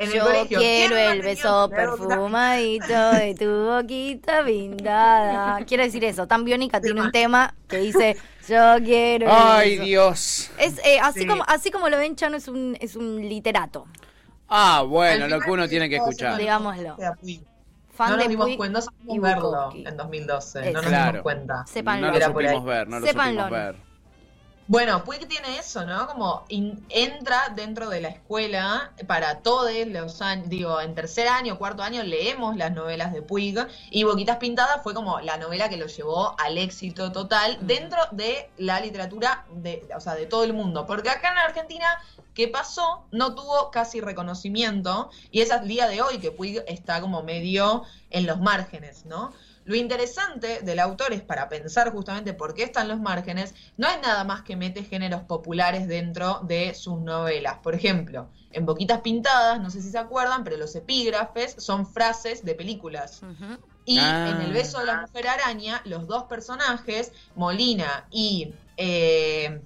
En 0.00 0.08
el 0.08 0.14
Yo 0.14 0.24
colegio. 0.24 0.58
quiero 0.58 0.94
¿Quién 0.96 1.06
no 1.06 1.12
el 1.12 1.22
beso 1.22 1.70
perfumadito 1.70 3.10
de 3.12 3.34
tu 3.34 3.50
boquita 3.66 4.44
pintada. 4.44 5.64
Quiero 5.66 5.82
decir 5.84 6.04
eso. 6.04 6.26
Tan 6.26 6.44
Biónica 6.44 6.80
tiene 6.80 7.00
un 7.00 7.12
tema 7.12 7.54
que 7.68 7.78
dice: 7.78 8.16
Yo 8.48 8.76
quiero. 8.84 9.26
el 9.26 9.32
Ay, 9.34 9.70
beso". 9.72 9.84
Dios. 9.84 10.50
Es, 10.58 10.78
eh, 10.84 10.98
así, 11.00 11.20
Sí. 11.20 11.26
como, 11.26 11.44
así 11.46 11.70
como 11.70 11.88
lo 11.88 11.98
ven, 11.98 12.16
Chano 12.16 12.36
es 12.36 12.48
un, 12.48 12.76
es 12.80 12.96
un 12.96 13.20
literato. 13.28 13.86
Ah, 14.48 14.82
bueno, 14.86 15.28
lo 15.28 15.38
que 15.40 15.50
uno 15.50 15.68
tiene 15.68 15.88
que 15.88 15.96
escuchar. 15.96 16.36
Digámoslo. 16.38 16.96
Fan 17.92 18.10
no 18.12 18.16
nos 18.16 18.24
de 18.24 18.30
dimos 18.30 18.56
cuenta, 18.56 18.72
no 18.72 18.78
y 18.78 18.82
sabíamos 19.18 19.22
verlo 19.22 19.72
en 19.90 19.96
2012, 19.96 20.58
no 20.60 20.64
Eso. 20.64 20.72
nos 20.80 20.86
Claro. 20.86 21.10
dimos 21.12 21.22
cuenta. 21.22 21.66
Sépanlo. 21.66 22.06
No 22.10 22.18
lo 22.18 22.24
supimos 22.24 22.64
ver, 22.64 22.88
no 22.88 23.00
lo 23.00 23.06
supimos 23.06 23.50
ver. 23.50 23.76
Bueno, 24.72 25.02
Puig 25.04 25.26
tiene 25.26 25.58
eso, 25.58 25.84
¿no? 25.84 26.06
Como 26.06 26.44
in- 26.48 26.86
entra 26.90 27.52
dentro 27.56 27.88
de 27.90 28.00
la 28.00 28.06
escuela 28.10 28.92
para 29.08 29.40
todos 29.40 29.72
los 29.88 30.22
años, 30.22 30.48
digo, 30.48 30.80
en 30.80 30.94
tercer 30.94 31.26
año, 31.26 31.58
cuarto 31.58 31.82
año 31.82 32.04
leemos 32.04 32.56
las 32.56 32.70
novelas 32.70 33.12
de 33.12 33.20
Puig 33.20 33.56
y 33.90 34.04
Boquitas 34.04 34.36
Pintadas 34.36 34.80
fue 34.84 34.94
como 34.94 35.18
la 35.22 35.38
novela 35.38 35.68
que 35.68 35.76
lo 35.76 35.86
llevó 35.86 36.36
al 36.38 36.56
éxito 36.56 37.10
total 37.10 37.58
dentro 37.62 37.98
de 38.12 38.48
la 38.58 38.78
literatura 38.78 39.44
de, 39.52 39.88
o 39.96 39.98
sea, 39.98 40.14
de 40.14 40.26
todo 40.26 40.44
el 40.44 40.52
mundo. 40.52 40.86
Porque 40.86 41.10
acá 41.10 41.32
en 41.32 41.38
Argentina, 41.38 41.88
¿qué 42.32 42.46
pasó? 42.46 43.06
No 43.10 43.34
tuvo 43.34 43.72
casi 43.72 44.00
reconocimiento 44.00 45.10
y 45.32 45.40
es 45.40 45.50
al 45.50 45.66
día 45.66 45.88
de 45.88 46.00
hoy 46.00 46.18
que 46.20 46.30
Puig 46.30 46.62
está 46.68 47.00
como 47.00 47.24
medio 47.24 47.82
en 48.10 48.24
los 48.24 48.38
márgenes, 48.38 49.04
¿no? 49.04 49.32
Lo 49.70 49.76
interesante 49.76 50.62
del 50.62 50.80
autor 50.80 51.12
es 51.12 51.22
para 51.22 51.48
pensar 51.48 51.92
justamente 51.92 52.34
por 52.34 52.54
qué 52.54 52.64
están 52.64 52.88
los 52.88 52.98
márgenes, 52.98 53.54
no 53.76 53.86
es 53.86 54.00
nada 54.02 54.24
más 54.24 54.42
que 54.42 54.56
mete 54.56 54.82
géneros 54.82 55.22
populares 55.22 55.86
dentro 55.86 56.40
de 56.42 56.74
sus 56.74 57.00
novelas. 57.00 57.58
Por 57.62 57.76
ejemplo, 57.76 58.32
en 58.50 58.66
Boquitas 58.66 59.00
Pintadas, 59.00 59.60
no 59.60 59.70
sé 59.70 59.80
si 59.80 59.92
se 59.92 59.98
acuerdan, 59.98 60.42
pero 60.42 60.56
los 60.56 60.74
epígrafes 60.74 61.54
son 61.58 61.86
frases 61.86 62.44
de 62.44 62.56
películas. 62.56 63.20
Y 63.84 64.00
Ah. 64.00 64.30
en 64.30 64.40
El 64.40 64.52
beso 64.52 64.80
de 64.80 64.86
la 64.86 65.02
mujer 65.02 65.28
araña, 65.28 65.82
los 65.84 66.04
dos 66.08 66.24
personajes, 66.24 67.12
Molina 67.36 68.08
y 68.10 68.52
eh, 68.76 69.62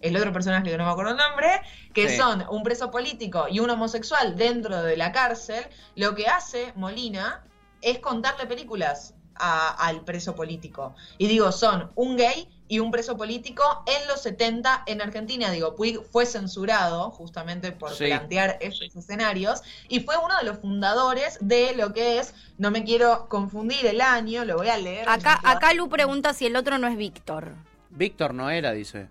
el 0.00 0.16
otro 0.16 0.32
personaje 0.32 0.70
que 0.70 0.78
no 0.78 0.86
me 0.86 0.92
acuerdo 0.92 1.10
el 1.10 1.18
nombre, 1.18 1.60
que 1.92 2.08
Sí. 2.08 2.16
son 2.16 2.46
un 2.48 2.62
preso 2.62 2.90
político 2.90 3.48
y 3.50 3.60
un 3.60 3.68
homosexual 3.68 4.34
dentro 4.34 4.82
de 4.82 4.96
la 4.96 5.12
cárcel, 5.12 5.66
lo 5.94 6.14
que 6.14 6.26
hace 6.26 6.72
Molina 6.74 7.44
es 7.82 7.98
contarle 7.98 8.46
películas 8.46 9.14
a- 9.42 9.70
al 9.86 10.02
preso 10.04 10.34
político. 10.34 10.94
Y 11.16 11.26
digo, 11.26 11.50
son 11.50 11.90
un 11.94 12.16
gay 12.18 12.46
y 12.68 12.78
un 12.78 12.90
preso 12.90 13.16
político 13.16 13.62
en 13.86 14.06
los 14.06 14.20
70 14.22 14.82
en 14.86 15.00
Argentina. 15.00 15.50
Digo, 15.50 15.74
Puig 15.76 15.98
fue 16.12 16.26
censurado 16.26 17.10
justamente 17.10 17.72
por 17.72 17.90
Sí. 17.92 18.04
plantear 18.04 18.58
esos 18.60 18.94
escenarios 18.94 19.62
y 19.88 20.00
fue 20.00 20.16
uno 20.18 20.36
de 20.38 20.44
los 20.44 20.58
fundadores 20.58 21.38
de 21.40 21.74
lo 21.74 21.94
que 21.94 22.18
es, 22.18 22.34
no 22.58 22.70
me 22.70 22.84
quiero 22.84 23.28
confundir 23.28 23.86
el 23.86 24.02
año, 24.02 24.44
lo 24.44 24.56
voy 24.58 24.68
a 24.68 24.76
leer. 24.76 25.08
Acá, 25.08 25.40
acá 25.42 25.72
Lu 25.72 25.88
pregunta 25.88 26.34
si 26.34 26.44
el 26.46 26.54
otro 26.54 26.76
no 26.78 26.86
es 26.86 26.96
Víctor. 26.98 27.54
Víctor 27.88 28.34
no 28.34 28.50
era, 28.50 28.72
dice. 28.72 29.08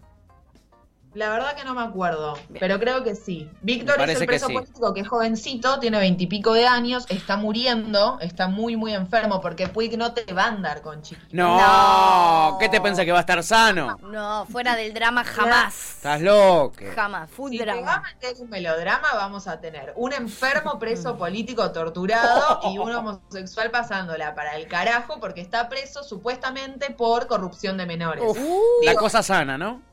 La 1.16 1.30
verdad 1.32 1.56
que 1.56 1.64
no 1.64 1.74
me 1.74 1.82
acuerdo, 1.82 2.38
pero 2.60 2.80
creo 2.80 3.04
que 3.04 3.16
sí. 3.16 3.50
Víctor 3.62 4.00
es 4.02 4.10
el 4.12 4.20
que 4.20 4.26
preso 4.28 4.46
sí. 4.48 4.54
político 4.54 4.94
que 4.94 5.02
es 5.02 5.08
jovencito, 5.08 5.80
tiene 5.80 5.98
veintipico 5.98 6.54
de 6.54 6.68
años, 6.68 7.06
está 7.10 7.36
muriendo, 7.36 8.20
está 8.22 8.48
muy, 8.48 8.76
muy 8.76 8.94
enfermo, 8.94 9.42
porque 9.42 9.68
Puig 9.68 9.98
no 9.98 10.14
te 10.14 10.32
va 10.34 10.44
a 10.44 10.48
andar 10.50 10.82
con 10.84 11.02
chiquitos. 11.02 11.34
No, 11.34 11.58
No. 11.58 12.58
¿qué 12.60 12.70
te 12.70 12.80
pensás 12.80 13.06
que 13.06 13.12
va 13.12 13.18
a 13.18 13.22
estar 13.22 13.42
sano? 13.44 13.98
No, 14.04 14.46
fuera 14.46 14.76
del 14.76 14.94
drama 14.94 15.24
jamás. 15.24 15.96
Estás 15.96 16.22
loco. 16.22 16.76
Jamás. 16.94 17.30
Full 17.32 17.52
Si 17.52 17.58
te 17.58 17.66
va 17.66 17.72
a 17.72 17.76
drama. 17.76 18.04
meter 18.14 18.36
un 18.40 18.50
melodrama, 18.50 19.08
vamos 19.16 19.48
a 19.48 19.60
tener 19.60 19.94
un 19.96 20.14
enfermo 20.14 20.78
preso 20.78 21.18
político 21.18 21.72
torturado 21.72 22.60
y 22.72 22.78
un 22.78 22.92
homosexual 22.94 23.72
pasándola 23.72 24.36
para 24.36 24.56
el 24.58 24.68
carajo 24.68 25.20
porque 25.20 25.42
está 25.42 25.70
preso 25.70 26.04
supuestamente 26.04 26.92
por 26.92 27.26
corrupción 27.28 27.78
de 27.78 27.86
menores. 27.88 28.24
Uf, 28.26 28.38
la 28.84 28.94
cosa 28.96 29.24
sana, 29.24 29.58
¿no? 29.58 29.89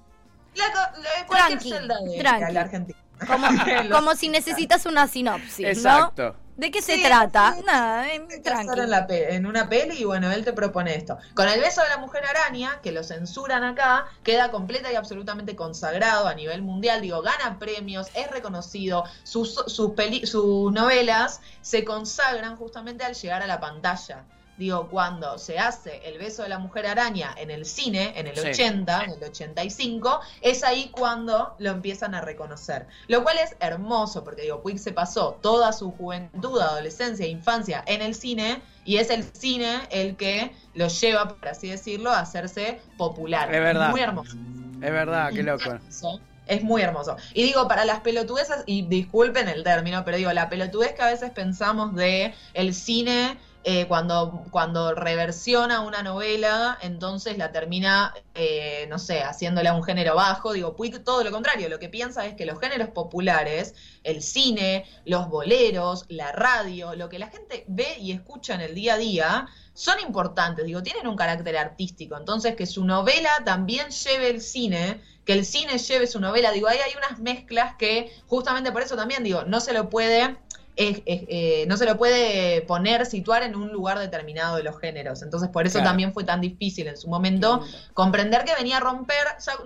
La 0.57 1.27
cualquier 1.27 1.59
Tranqui, 1.59 1.71
celda 1.71 1.99
de 2.01 2.19
tranqui. 2.19 2.53
la 2.53 2.61
Argentina. 2.61 2.99
como, 3.93 4.15
si 4.15 4.29
necesitas 4.29 4.85
una 4.87 5.07
sinopsis, 5.09 5.67
Exacto. 5.67 6.23
¿no? 6.39 6.47
¿De 6.57 6.71
qué 6.71 6.81
se 6.81 6.97
Sí, 6.97 7.03
trata? 7.03 7.55
sí. 7.55 7.63
Nada, 7.67 8.09
eh, 8.09 8.15
en, 8.17 8.91
la 8.91 9.07
en 9.11 9.45
una 9.47 9.69
peli 9.69 9.99
y 9.99 10.05
bueno, 10.05 10.31
él 10.33 10.43
te 10.43 10.55
propone 10.55 10.95
esto. 10.95 11.19
Con 11.35 11.49
el 11.49 11.61
beso 11.61 11.83
de 11.83 11.89
la 11.91 11.99
mujer 11.99 12.25
araña, 12.25 12.81
que 12.83 12.93
lo 12.93 13.05
censuran 13.05 13.63
acá, 13.63 14.07
queda 14.23 14.51
completa 14.51 14.91
y 14.91 14.95
absolutamente 14.97 15.55
consagrado 15.55 16.27
a 16.27 16.33
nivel 16.35 16.63
mundial. 16.63 17.03
Digo, 17.03 17.21
gana 17.21 17.59
premios, 17.59 18.09
es 18.15 18.31
reconocido, 18.31 19.05
sus, 19.23 19.55
sus, 19.67 19.91
peli- 19.93 20.27
sus 20.27 20.73
novelas 20.73 21.43
se 21.61 21.85
consagran 21.85 22.57
justamente 22.57 23.05
al 23.05 23.15
llegar 23.15 23.43
a 23.43 23.47
la 23.47 23.61
pantalla. 23.61 24.25
Digo, 24.57 24.89
cuando 24.89 25.39
se 25.39 25.59
hace 25.59 26.01
El 26.07 26.19
beso 26.19 26.43
de 26.43 26.49
la 26.49 26.59
mujer 26.59 26.87
araña 26.87 27.35
en 27.37 27.51
el 27.51 27.67
cine, 27.67 28.15
en 28.17 28.27
el 28.27 28.37
Sí. 28.37 28.49
80, 28.49 29.05
en 29.05 29.11
el 29.11 29.25
85, 29.25 30.21
es 30.41 30.65
ahí 30.65 30.91
cuando 30.93 31.55
lo 31.59 31.71
empiezan 31.71 32.15
a 32.15 32.21
reconocer. 32.21 32.87
Lo 33.09 33.23
cual 33.23 33.37
es 33.39 33.57
hermoso, 33.61 34.25
porque 34.25 34.43
digo, 34.43 34.63
Puig 34.63 34.79
se 34.79 34.93
pasó 34.93 35.39
toda 35.43 35.73
su 35.73 35.91
juventud, 35.93 36.61
adolescencia 36.61 37.27
e 37.27 37.29
infancia 37.29 37.85
en 37.87 38.01
el 38.03 38.15
cine, 38.15 38.63
y 38.85 38.97
es 38.97 39.11
el 39.11 39.25
cine 39.25 39.81
el 39.91 40.17
que 40.17 40.53
lo 40.75 40.89
lleva, 40.89 41.29
por 41.29 41.49
así 41.49 41.69
decirlo, 41.69 42.11
a 42.11 42.21
hacerse 42.21 42.81
popular. 42.97 43.55
Es 43.55 43.61
verdad. 43.61 43.91
Muy 43.91 44.01
hermoso. 44.01 44.37
Es 44.83 44.91
verdad, 44.91 45.33
qué 45.35 45.43
loco. 45.43 45.65
Hermoso. 45.71 46.21
Es 46.47 46.63
muy 46.63 46.81
hermoso. 46.81 47.17
Y 47.35 47.43
digo, 47.43 47.67
para 47.67 47.85
las 47.85 48.01
pelotudezas, 48.01 48.63
y 48.67 48.83
disculpen 48.83 49.49
el 49.49 49.65
término, 49.65 50.05
pero 50.05 50.17
digo, 50.17 50.33
la 50.33 50.49
pelotudez 50.49 50.93
que 50.95 51.03
a 51.03 51.07
veces 51.07 51.33
pensamos 51.33 51.95
de 51.97 52.35
el 52.55 52.73
cine 52.73 53.37
eh, 53.69 53.89
cuando, 53.89 54.45
cuando 54.53 54.95
reversiona 54.95 55.81
una 55.81 56.01
novela, 56.05 56.79
entonces 56.83 57.37
la 57.37 57.51
termina, 57.51 58.15
eh, 58.37 58.87
no 58.89 59.01
sé, 59.01 59.25
haciéndola 59.25 59.75
un 59.75 59.83
género 59.83 60.15
bajo. 60.15 60.53
Digo, 60.53 60.77
Puig 60.77 61.03
todo 61.03 61.25
lo 61.25 61.33
contrario, 61.33 61.69
lo 61.69 61.81
que 61.81 61.89
piensa 61.89 62.25
es 62.27 62.35
que 62.35 62.47
los 62.47 62.61
géneros 62.61 62.91
populares, 62.91 63.75
el 64.05 64.23
cine, 64.23 64.85
los 65.05 65.29
boleros, 65.29 66.05
la 66.07 66.31
radio, 66.31 66.95
lo 66.95 67.09
que 67.09 67.19
la 67.19 67.27
gente 67.27 67.65
ve 67.67 67.97
y 67.99 68.13
escucha 68.13 68.55
en 68.55 68.61
el 68.61 68.73
día 68.77 68.95
a 68.95 68.99
día, 68.99 69.49
son 69.75 69.99
importantes, 69.99 70.65
digo, 70.65 70.85
tienen 70.85 71.09
un 71.09 71.17
carácter 71.17 71.57
artístico. 71.57 72.17
Entonces, 72.17 72.55
que 72.55 72.67
su 72.67 72.85
novela 72.85 73.31
también 73.45 73.89
lleve 73.91 74.31
el 74.31 74.43
cine, 74.43 75.01
que 75.25 75.33
el 75.33 75.45
cine 75.45 75.79
lleve 75.79 76.07
su 76.07 76.21
novela, 76.21 76.53
digo, 76.53 76.69
ahí 76.69 76.79
hay 76.79 76.93
unas 76.97 77.19
mezclas 77.19 77.75
que 77.75 78.13
justamente 78.29 78.71
por 78.71 78.83
eso 78.83 78.95
también, 78.95 79.25
digo, 79.25 79.43
no 79.43 79.59
se 79.59 79.73
lo 79.73 79.91
puede 79.91 80.37
es, 80.77 81.03
eh, 81.07 81.65
no 81.69 81.77
se 81.77 81.87
lo 81.87 81.97
puede 81.97 82.61
poner, 82.63 83.07
situar 83.07 83.43
en 83.43 83.57
un 83.57 83.73
lugar 83.73 83.99
determinado 83.99 84.57
de 84.57 84.63
los 84.63 84.79
géneros. 84.79 85.23
Entonces, 85.23 85.49
por 85.49 85.67
eso 85.67 85.79
Claro. 85.79 85.91
también 85.91 86.13
fue 86.13 86.25
tan 86.25 86.41
difícil 86.41 86.87
en 86.87 86.97
su 86.97 87.09
momento 87.09 87.63
comprender 87.95 88.45
que 88.45 88.55
venía 88.55 88.77
a 88.77 88.81
romper. 88.81 89.17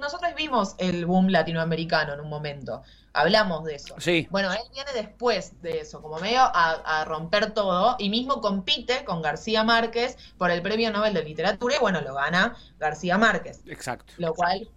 nosotros 0.00 0.32
vimos 0.36 0.74
el 0.78 1.06
boom 1.06 1.28
latinoamericano 1.28 2.14
en 2.14 2.20
un 2.20 2.28
momento. 2.28 2.82
Hablamos 3.12 3.64
de 3.64 3.74
eso. 3.74 3.96
Sí. 3.98 4.28
Bueno, 4.30 4.52
él 4.52 4.60
viene 4.72 4.92
después 4.94 5.60
de 5.62 5.80
eso, 5.80 6.00
como 6.00 6.20
medio 6.20 6.42
a, 6.42 7.00
a 7.00 7.04
romper 7.04 7.50
todo, 7.52 7.96
y 7.98 8.08
mismo 8.08 8.40
compite 8.40 9.04
con 9.04 9.20
García 9.20 9.64
Márquez 9.64 10.16
por 10.38 10.52
el 10.52 10.62
Premio 10.62 10.92
Nobel 10.92 11.12
de 11.14 11.24
Literatura, 11.24 11.74
y 11.74 11.80
bueno, 11.80 12.00
lo 12.02 12.14
gana 12.14 12.54
García 12.78 13.18
Márquez. 13.18 13.62
Exacto. 13.66 14.12
Lo 14.16 14.32
cual, 14.32 14.68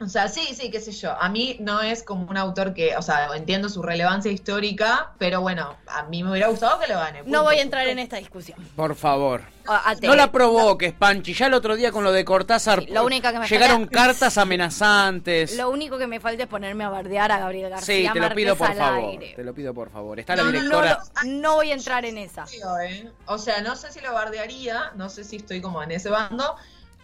o 0.00 0.08
sea, 0.08 0.28
sí, 0.28 0.54
sí, 0.54 0.70
qué 0.70 0.80
sé 0.80 0.92
yo. 0.92 1.12
A 1.20 1.28
mí 1.28 1.56
no 1.60 1.80
es 1.82 2.02
como 2.02 2.26
un 2.30 2.36
autor 2.36 2.72
que, 2.74 2.96
o 2.96 3.02
sea, 3.02 3.28
entiendo 3.34 3.68
su 3.68 3.82
relevancia 3.82 4.30
histórica, 4.30 5.12
pero 5.18 5.40
bueno, 5.40 5.76
a 5.86 6.04
mí 6.04 6.22
me 6.22 6.30
hubiera 6.30 6.48
gustado 6.48 6.78
que 6.80 6.86
lo 6.92 6.98
gane. 6.98 7.22
No 7.26 7.42
voy 7.42 7.56
a 7.56 7.62
entrar 7.62 7.86
en 7.88 7.98
esta 7.98 8.16
discusión. 8.16 8.58
Por 8.76 8.94
favor. 8.94 9.42
A- 9.70 9.94
No 10.00 10.14
la 10.14 10.32
provoques, 10.32 10.94
Panchi. 10.94 11.34
Ya 11.34 11.46
el 11.48 11.52
otro 11.54 11.76
día 11.76 11.92
con 11.92 12.02
lo 12.02 12.10
de 12.10 12.24
Cortázar 12.24 12.80
Sí, 12.84 12.90
lo 12.90 13.04
único 13.04 13.30
que 13.30 13.38
me 13.38 13.46
llegaron 13.46 13.82
falta- 13.82 13.96
cartas 14.06 14.38
amenazantes. 14.38 15.56
Lo 15.56 15.68
único 15.70 15.98
que 15.98 16.06
me 16.06 16.20
falta 16.20 16.44
es 16.44 16.48
ponerme 16.48 16.84
a 16.84 16.88
bardear 16.88 17.30
a 17.32 17.38
Gabriel 17.38 17.68
García 17.70 18.08
Sí, 18.08 18.12
te 18.12 18.20
lo 18.20 18.34
pido 18.34 18.56
por 18.56 18.74
favor. 18.74 19.10
aire. 19.10 19.32
Te 19.36 19.44
lo 19.44 19.52
pido 19.54 19.74
por 19.74 19.90
favor. 19.90 20.18
Está 20.20 20.36
la 20.36 20.44
No, 20.44 20.50
no, 20.50 20.52
no, 20.54 20.58
directora. 20.62 20.98
No, 21.24 21.30
no 21.32 21.54
voy 21.56 21.70
a 21.70 21.74
entrar 21.74 22.04
en 22.06 22.16
esa. 22.18 22.46
¿eh? 22.82 23.10
O 23.26 23.36
sea, 23.36 23.60
no 23.60 23.76
sé 23.76 23.92
si 23.92 24.00
lo 24.00 24.12
bardearía, 24.14 24.92
no 24.96 25.10
sé 25.10 25.22
si 25.24 25.36
estoy 25.36 25.60
como 25.60 25.82
en 25.82 25.90
ese 25.90 26.08
bando, 26.08 26.56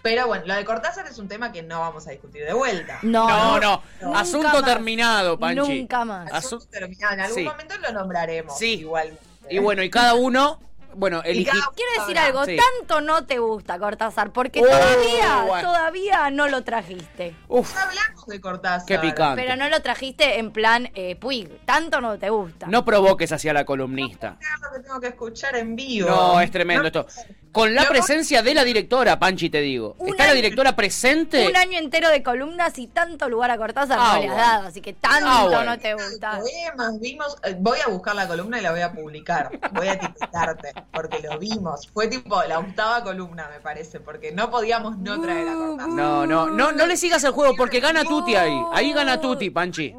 pero 0.05 0.27
bueno, 0.27 0.45
lo 0.47 0.55
de 0.55 0.67
Cortázar 0.67 1.07
es 1.07 1.19
un 1.19 1.29
tema 1.29 1.51
que 1.51 1.63
no 1.63 1.81
vamos 1.81 2.07
a 2.07 2.11
discutir 2.11 2.45
de 2.45 2.53
vuelta. 2.53 2.99
No, 3.01 3.27
No, 3.59 3.81
no. 4.03 4.15
Asunto 4.15 4.49
más. 4.61 4.65
terminado, 4.65 5.39
Panchi. 5.39 5.81
Nunca 5.81 6.05
más. 6.05 6.31
Asu- 6.31 6.37
Asunto 6.37 6.67
terminado. 6.71 7.15
En 7.15 7.21
algún 7.21 7.39
Sí. 7.39 7.45
momento 7.45 7.75
lo 7.79 7.91
nombraremos. 7.93 8.59
Sí. 8.59 8.75
Igualmente. 8.81 9.23
Y 9.49 9.59
bueno, 9.61 9.83
y 9.83 9.89
cada 9.89 10.13
uno, 10.15 10.61
bueno, 10.95 11.23
elegí. 11.25 11.45
Quiero 11.75 11.91
decir 12.03 12.19
algo, 12.19 12.45
sí. 12.45 12.55
tanto 12.57 13.01
no 13.01 13.25
te 13.25 13.39
gusta 13.39 13.79
Cortázar, 13.79 14.31
porque 14.31 14.61
Oh, 14.61 14.67
todavía, 14.67 15.45
bueno. 15.49 15.69
todavía 15.71 16.31
no 16.31 16.49
lo 16.49 16.63
trajiste. 16.65 17.35
Uf, 17.49 17.75
hablamos 17.75 18.27
de 18.27 18.41
Cortázar. 18.43 18.87
qué 18.87 18.99
picante. 18.99 19.43
Pero 19.43 19.57
no 19.57 19.71
lo 19.71 19.81
trajiste 19.81 20.39
en 20.39 20.53
plan 20.53 20.91
eh, 20.95 21.17
Puig, 21.17 21.65
tanto 21.65 22.03
no 22.03 22.19
te 22.19 22.29
gusta. 22.29 22.67
No 22.67 22.85
provoques 22.85 23.33
hacia 23.33 23.55
la 23.55 23.65
columnista. 23.65 24.37
Es 24.39 24.61
lo 24.61 24.71
que 24.77 24.81
tengo 24.87 25.01
que 25.01 25.09
escuchar 25.09 25.57
en 25.57 25.75
vivo. 25.75 26.11
No, 26.11 26.41
es 26.43 26.51
tremendo 26.51 26.83
No, 26.83 26.89
esto. 26.89 27.07
Con 27.55 27.73
la 27.73 27.85
presencia 27.89 28.43
de 28.43 28.53
la 28.53 28.65
directora, 28.65 29.17
Panchi, 29.19 29.49
te 29.49 29.61
digo. 29.61 29.95
Un 29.99 30.09
¿Está 30.09 30.27
la 30.27 30.33
directora 30.35 30.75
presente? 30.75 31.47
Un 31.49 31.57
año 31.57 31.79
entero 31.79 32.09
de 32.09 32.21
columnas 32.23 32.77
y 32.81 32.89
tanto 32.89 33.29
lugar 33.29 33.53
a 33.53 33.57
Cortázar 33.57 33.97
Ah, 34.01 34.15
no 34.17 34.23
le 34.23 34.29
has 34.29 34.37
dado, 34.37 34.67
así 34.67 34.81
que 34.81 34.93
tanto 34.93 35.27
Ah, 35.31 35.45
bueno. 35.45 35.65
no 35.65 35.79
te 35.79 35.95
gusta. 35.95 36.41
Poemas, 36.41 37.01
vimos, 37.01 37.37
eh, 37.45 37.55
voy 37.59 37.79
a 37.87 37.89
buscar 37.91 38.17
la 38.17 38.27
columna 38.27 38.59
y 38.59 38.63
la 38.63 38.73
voy 38.73 38.81
a 38.81 38.93
publicar. 38.93 39.51
Voy 39.73 39.87
a 39.87 39.93
etiquetarte, 39.93 40.73
porque 40.93 41.21
lo 41.21 41.39
vimos. 41.39 41.89
Fue 41.95 42.09
tipo 42.09 42.43
la 42.43 42.59
octava 42.59 43.05
columna, 43.05 43.49
me 43.49 43.61
parece, 43.61 44.01
porque 44.01 44.33
no 44.33 44.51
podíamos 44.51 44.99
no 44.99 45.21
traer 45.21 45.49
a 45.49 45.55
Cortázar. 45.55 45.89
No, 45.91 46.27
no, 46.27 46.51
no, 46.51 46.73
no 46.73 46.87
le 46.87 46.97
sigas 46.97 47.23
el 47.23 47.31
juego 47.31 47.55
porque 47.57 47.79
gana 47.79 48.03
Tuti 48.03 48.35
ahí. 48.35 48.61
Ahí 48.73 48.93
gana 48.93 49.21
Tuti, 49.21 49.51
Panchi. 49.51 49.95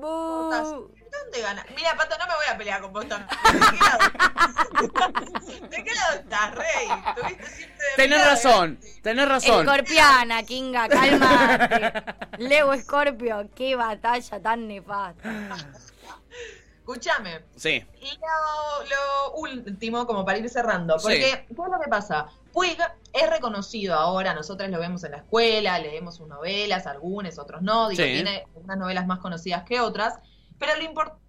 ¿Dónde 1.23 1.41
gana? 1.41 1.65
Mira, 1.75 1.95
Pato, 1.95 2.17
no 2.17 2.27
me 2.27 2.33
voy 2.35 2.45
a 2.51 2.57
pelear 2.57 2.81
con 2.81 2.93
vos 2.93 3.07
también. 3.07 3.29
¿De 3.29 3.67
qué 3.71 3.83
lado, 3.83 3.99
¿De 5.69 5.83
qué 5.83 5.93
lado 5.95 6.13
estás, 6.15 6.55
Rey? 6.55 6.87
Tuviste 7.15 7.47
siempre 7.47 7.85
de 7.85 7.95
Tenés 7.95 8.25
razón, 8.25 8.79
¿eh? 8.83 8.99
tenés 9.01 9.27
razón. 9.27 9.59
Escorpiana, 9.67 10.43
Kinga, 10.43 10.87
cálmate. 10.89 12.03
Leo 12.39 12.73
Escorpio, 12.73 13.49
qué 13.55 13.75
batalla 13.75 14.41
tan 14.41 14.67
nefasta. 14.67 15.29
Escúchame, 16.79 17.41
Sí, 17.55 17.83
Y 17.99 18.11
lo, 18.19 18.85
lo 18.85 19.31
último, 19.37 20.05
como 20.05 20.23
para 20.23 20.37
ir 20.37 20.47
cerrando, 20.49 20.97
porque, 21.01 21.15
Sí. 21.15 21.21
¿qué 21.47 21.51
es 21.51 21.57
lo 21.57 21.79
que 21.83 21.89
pasa? 21.89 22.27
Puig 22.53 22.77
es 23.11 23.29
reconocido 23.29 23.95
ahora, 23.95 24.35
nosotros 24.35 24.69
lo 24.69 24.79
vemos 24.79 25.03
en 25.03 25.11
la 25.11 25.17
escuela, 25.17 25.79
leemos 25.79 26.15
sus 26.17 26.27
novelas, 26.27 26.85
algunas, 26.85 27.39
otros 27.39 27.63
no, 27.63 27.89
digo, 27.89 28.03
Sí. 28.03 28.11
tiene 28.13 28.47
unas 28.53 28.77
novelas 28.77 29.07
más 29.07 29.17
conocidas 29.19 29.63
que 29.63 29.79
otras, 29.79 30.19
pero 30.57 30.75
lo 30.75 30.83
importante 30.83 31.24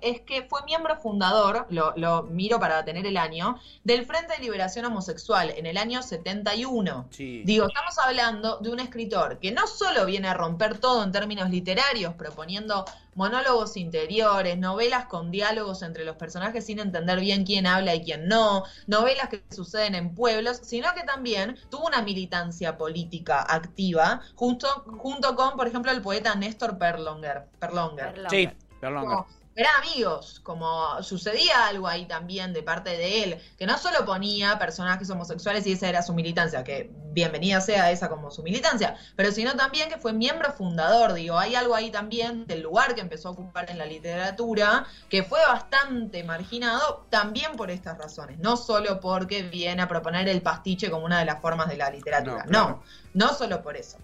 es 0.00 0.20
que 0.22 0.42
fue 0.42 0.62
miembro 0.64 0.96
fundador, 0.96 1.66
lo, 1.70 1.92
lo 1.96 2.24
miro 2.24 2.58
para 2.58 2.84
tener 2.84 3.06
el 3.06 3.16
año, 3.16 3.58
del 3.84 4.06
Frente 4.06 4.34
de 4.34 4.40
Liberación 4.40 4.84
Homosexual 4.84 5.52
en 5.56 5.66
el 5.66 5.76
año 5.76 6.02
71. 6.02 7.08
sí. 7.10 7.42
Digo, 7.44 7.66
estamos 7.66 7.98
hablando 7.98 8.58
de 8.58 8.70
un 8.70 8.80
escritor 8.80 9.38
que 9.38 9.52
no 9.52 9.66
solo 9.66 10.06
viene 10.06 10.28
a 10.28 10.34
romper 10.34 10.78
todo 10.78 11.02
en 11.02 11.12
términos 11.12 11.50
literarios, 11.50 12.14
proponiendo 12.14 12.84
monólogos 13.14 13.76
interiores, 13.76 14.58
novelas 14.58 15.06
con 15.06 15.30
diálogos 15.30 15.82
entre 15.82 16.04
los 16.04 16.16
personajes 16.16 16.64
sin 16.64 16.78
entender 16.78 17.20
bien 17.20 17.44
quién 17.44 17.66
habla 17.66 17.94
y 17.94 18.02
quién 18.02 18.26
no, 18.28 18.64
novelas 18.86 19.28
que 19.28 19.42
suceden 19.50 19.94
en 19.94 20.14
pueblos, 20.14 20.60
sino 20.62 20.88
que 20.94 21.02
también 21.02 21.58
tuvo 21.70 21.86
una 21.86 22.02
militancia 22.02 22.78
política 22.78 23.44
activa 23.46 24.22
junto, 24.34 24.68
junto 24.98 25.36
con, 25.36 25.56
por 25.56 25.66
ejemplo, 25.66 25.92
el 25.92 26.00
poeta 26.00 26.34
Néstor 26.34 26.78
Perlonger. 26.78 27.44
Perlonger. 27.58 28.14
Perlonger. 28.14 28.30
Sí. 28.30 28.48
Como, 28.80 29.26
eran 29.54 29.72
amigos, 29.82 30.40
como 30.42 31.02
sucedía 31.02 31.66
algo 31.66 31.86
ahí 31.86 32.06
también 32.06 32.52
de 32.52 32.62
parte 32.62 32.90
de 32.90 33.24
él, 33.24 33.40
que 33.58 33.66
no 33.66 33.76
solo 33.76 34.04
ponía 34.06 34.58
personajes 34.58 35.10
homosexuales 35.10 35.66
y 35.66 35.72
esa 35.72 35.88
era 35.88 36.02
su 36.02 36.14
militancia, 36.14 36.64
que 36.64 36.90
bienvenida 37.12 37.60
sea 37.60 37.90
esa 37.90 38.08
como 38.08 38.30
su 38.30 38.42
militancia, 38.42 38.96
pero 39.14 39.30
sino 39.30 39.54
también 39.54 39.90
que 39.90 39.98
fue 39.98 40.12
miembro 40.14 40.52
fundador, 40.52 41.12
digo, 41.12 41.38
hay 41.38 41.54
algo 41.54 41.74
ahí 41.74 41.90
también 41.90 42.46
del 42.46 42.62
lugar 42.62 42.94
que 42.94 43.02
empezó 43.02 43.28
a 43.28 43.32
ocupar 43.32 43.70
en 43.70 43.76
la 43.78 43.84
literatura, 43.84 44.86
que 45.10 45.22
fue 45.22 45.40
bastante 45.46 46.24
marginado 46.24 47.06
también 47.10 47.52
por 47.56 47.70
estas 47.70 47.98
razones, 47.98 48.38
no 48.38 48.56
solo 48.56 49.00
porque 49.00 49.42
viene 49.42 49.82
a 49.82 49.88
proponer 49.88 50.28
el 50.28 50.40
pastiche 50.40 50.90
como 50.90 51.04
una 51.04 51.18
de 51.18 51.26
las 51.26 51.40
formas 51.42 51.68
de 51.68 51.76
la 51.76 51.90
literatura, 51.90 52.44
No, 52.44 52.50
claro. 52.50 52.82
no, 53.12 53.26
no 53.28 53.34
solo 53.34 53.62
por 53.62 53.76
eso. 53.76 53.98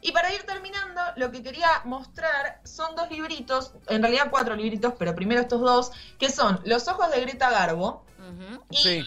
Y 0.00 0.12
para 0.12 0.32
ir 0.32 0.42
terminando, 0.44 1.00
lo 1.16 1.30
que 1.32 1.42
quería 1.42 1.68
mostrar 1.84 2.60
son 2.64 2.94
dos 2.94 3.10
libritos, 3.10 3.72
en 3.88 4.00
realidad 4.02 4.28
cuatro 4.30 4.54
libritos, 4.54 4.94
pero 4.98 5.14
primero 5.14 5.40
estos 5.40 5.60
dos, 5.60 5.90
que 6.18 6.30
son 6.30 6.60
Los 6.64 6.86
ojos 6.88 7.10
de 7.10 7.20
Greta 7.20 7.50
Garbo 7.50 8.04
y 8.70 8.76
Sí, 8.76 9.04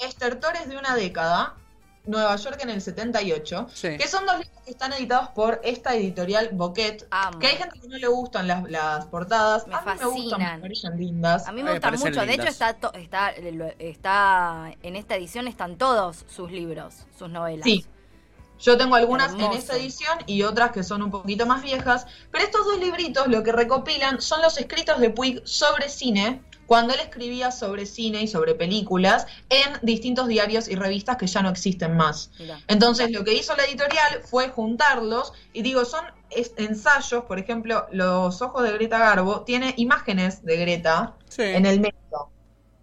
Estertores 0.00 0.68
de 0.68 0.76
una 0.76 0.94
década, 0.96 1.54
Nueva 2.04 2.34
York 2.34 2.58
en 2.62 2.70
el 2.70 2.80
78, 2.82 3.68
sí. 3.72 3.96
que 3.96 4.08
son 4.08 4.26
dos 4.26 4.38
libros 4.38 4.58
que 4.64 4.72
están 4.72 4.92
editados 4.92 5.28
por 5.28 5.60
esta 5.62 5.94
editorial 5.94 6.48
Boquet, 6.52 7.06
Amo. 7.12 7.38
que 7.38 7.46
hay 7.46 7.56
gente 7.56 7.78
que 7.78 7.86
no 7.86 7.96
le 7.96 8.08
gustan 8.08 8.48
las, 8.48 8.68
las 8.68 9.06
portadas, 9.06 9.68
Me 9.68 9.76
a 9.76 9.80
mí 9.82 9.86
me 9.86 9.92
gustan, 9.92 10.10
fascinan. 10.10 10.54
me 10.56 10.60
parecen 10.62 10.96
lindas. 10.98 11.46
A 11.46 11.52
mí 11.52 11.62
me 11.62 11.70
me 11.70 11.78
gustan 11.78 11.98
mucho. 12.00 12.26
De 12.26 12.34
hecho, 12.34 12.48
está, 12.48 12.74
to- 12.74 12.92
está, 12.94 13.32
lo- 13.52 13.72
está 13.78 14.72
en 14.82 14.96
esta 14.96 15.14
edición 15.14 15.46
están 15.46 15.76
todos 15.78 16.24
sus 16.28 16.50
libros, 16.50 16.94
sus 17.16 17.30
novelas. 17.30 17.62
Sí. 17.64 17.86
Yo 18.62 18.78
tengo 18.78 18.94
algunas 18.94 19.32
Hermoso. 19.32 19.52
en 19.52 19.58
esta 19.58 19.76
edición 19.76 20.18
y 20.26 20.42
otras 20.42 20.70
que 20.70 20.84
son 20.84 21.02
un 21.02 21.10
poquito 21.10 21.46
más 21.46 21.62
viejas, 21.62 22.06
pero 22.30 22.44
estos 22.44 22.64
dos 22.64 22.78
libritos 22.78 23.26
lo 23.26 23.42
que 23.42 23.50
recopilan 23.50 24.20
son 24.20 24.40
los 24.40 24.56
escritos 24.56 25.00
de 25.00 25.10
Puig 25.10 25.42
sobre 25.44 25.88
cine, 25.88 26.40
cuando 26.66 26.94
él 26.94 27.00
escribía 27.00 27.50
sobre 27.50 27.86
cine 27.86 28.22
y 28.22 28.28
sobre 28.28 28.54
películas 28.54 29.26
en 29.50 29.78
distintos 29.82 30.28
diarios 30.28 30.68
y 30.68 30.76
revistas 30.76 31.16
que 31.16 31.26
ya 31.26 31.42
no 31.42 31.50
existen 31.50 31.96
más. 31.96 32.30
Mirá. 32.38 32.60
Entonces 32.68 33.10
lo 33.10 33.24
que 33.24 33.34
hizo 33.34 33.54
la 33.56 33.64
editorial 33.64 34.22
fue 34.24 34.48
juntarlos 34.48 35.32
y 35.52 35.62
digo, 35.62 35.84
son 35.84 36.04
ensayos, 36.56 37.24
por 37.24 37.38
ejemplo, 37.38 37.86
Los 37.90 38.40
ojos 38.40 38.62
de 38.62 38.72
Greta 38.72 38.98
Garbo 38.98 39.42
tiene 39.42 39.74
imágenes 39.76 40.44
de 40.44 40.56
Greta 40.56 41.14
Sí. 41.28 41.42
en 41.42 41.66
el 41.66 41.80
medio. 41.80 42.31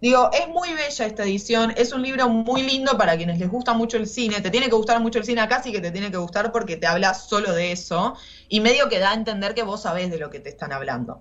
Digo, 0.00 0.30
es 0.32 0.48
muy 0.48 0.72
bella 0.72 1.06
esta 1.06 1.24
edición, 1.24 1.74
es 1.76 1.92
un 1.92 2.00
libro 2.02 2.28
muy 2.30 2.62
lindo 2.62 2.96
para 2.96 3.16
quienes 3.18 3.38
les 3.38 3.50
gusta 3.50 3.74
mucho 3.74 3.98
el 3.98 4.06
cine, 4.06 4.40
te 4.40 4.50
tiene 4.50 4.66
que 4.70 4.74
gustar 4.76 4.98
mucho 5.00 5.18
el 5.18 5.26
cine 5.26 5.42
acá, 5.42 5.62
sí 5.62 5.72
que 5.72 5.80
te 5.82 5.90
tiene 5.90 6.10
que 6.10 6.16
gustar 6.16 6.52
porque 6.52 6.76
te 6.78 6.86
habla 6.86 7.12
solo 7.12 7.52
de 7.52 7.72
eso 7.72 8.14
y 8.48 8.60
medio 8.60 8.88
que 8.88 8.98
da 8.98 9.10
a 9.10 9.14
entender 9.14 9.54
que 9.54 9.62
vos 9.62 9.82
sabés 9.82 10.10
de 10.10 10.18
lo 10.18 10.30
que 10.30 10.40
te 10.40 10.48
están 10.48 10.72
hablando. 10.72 11.20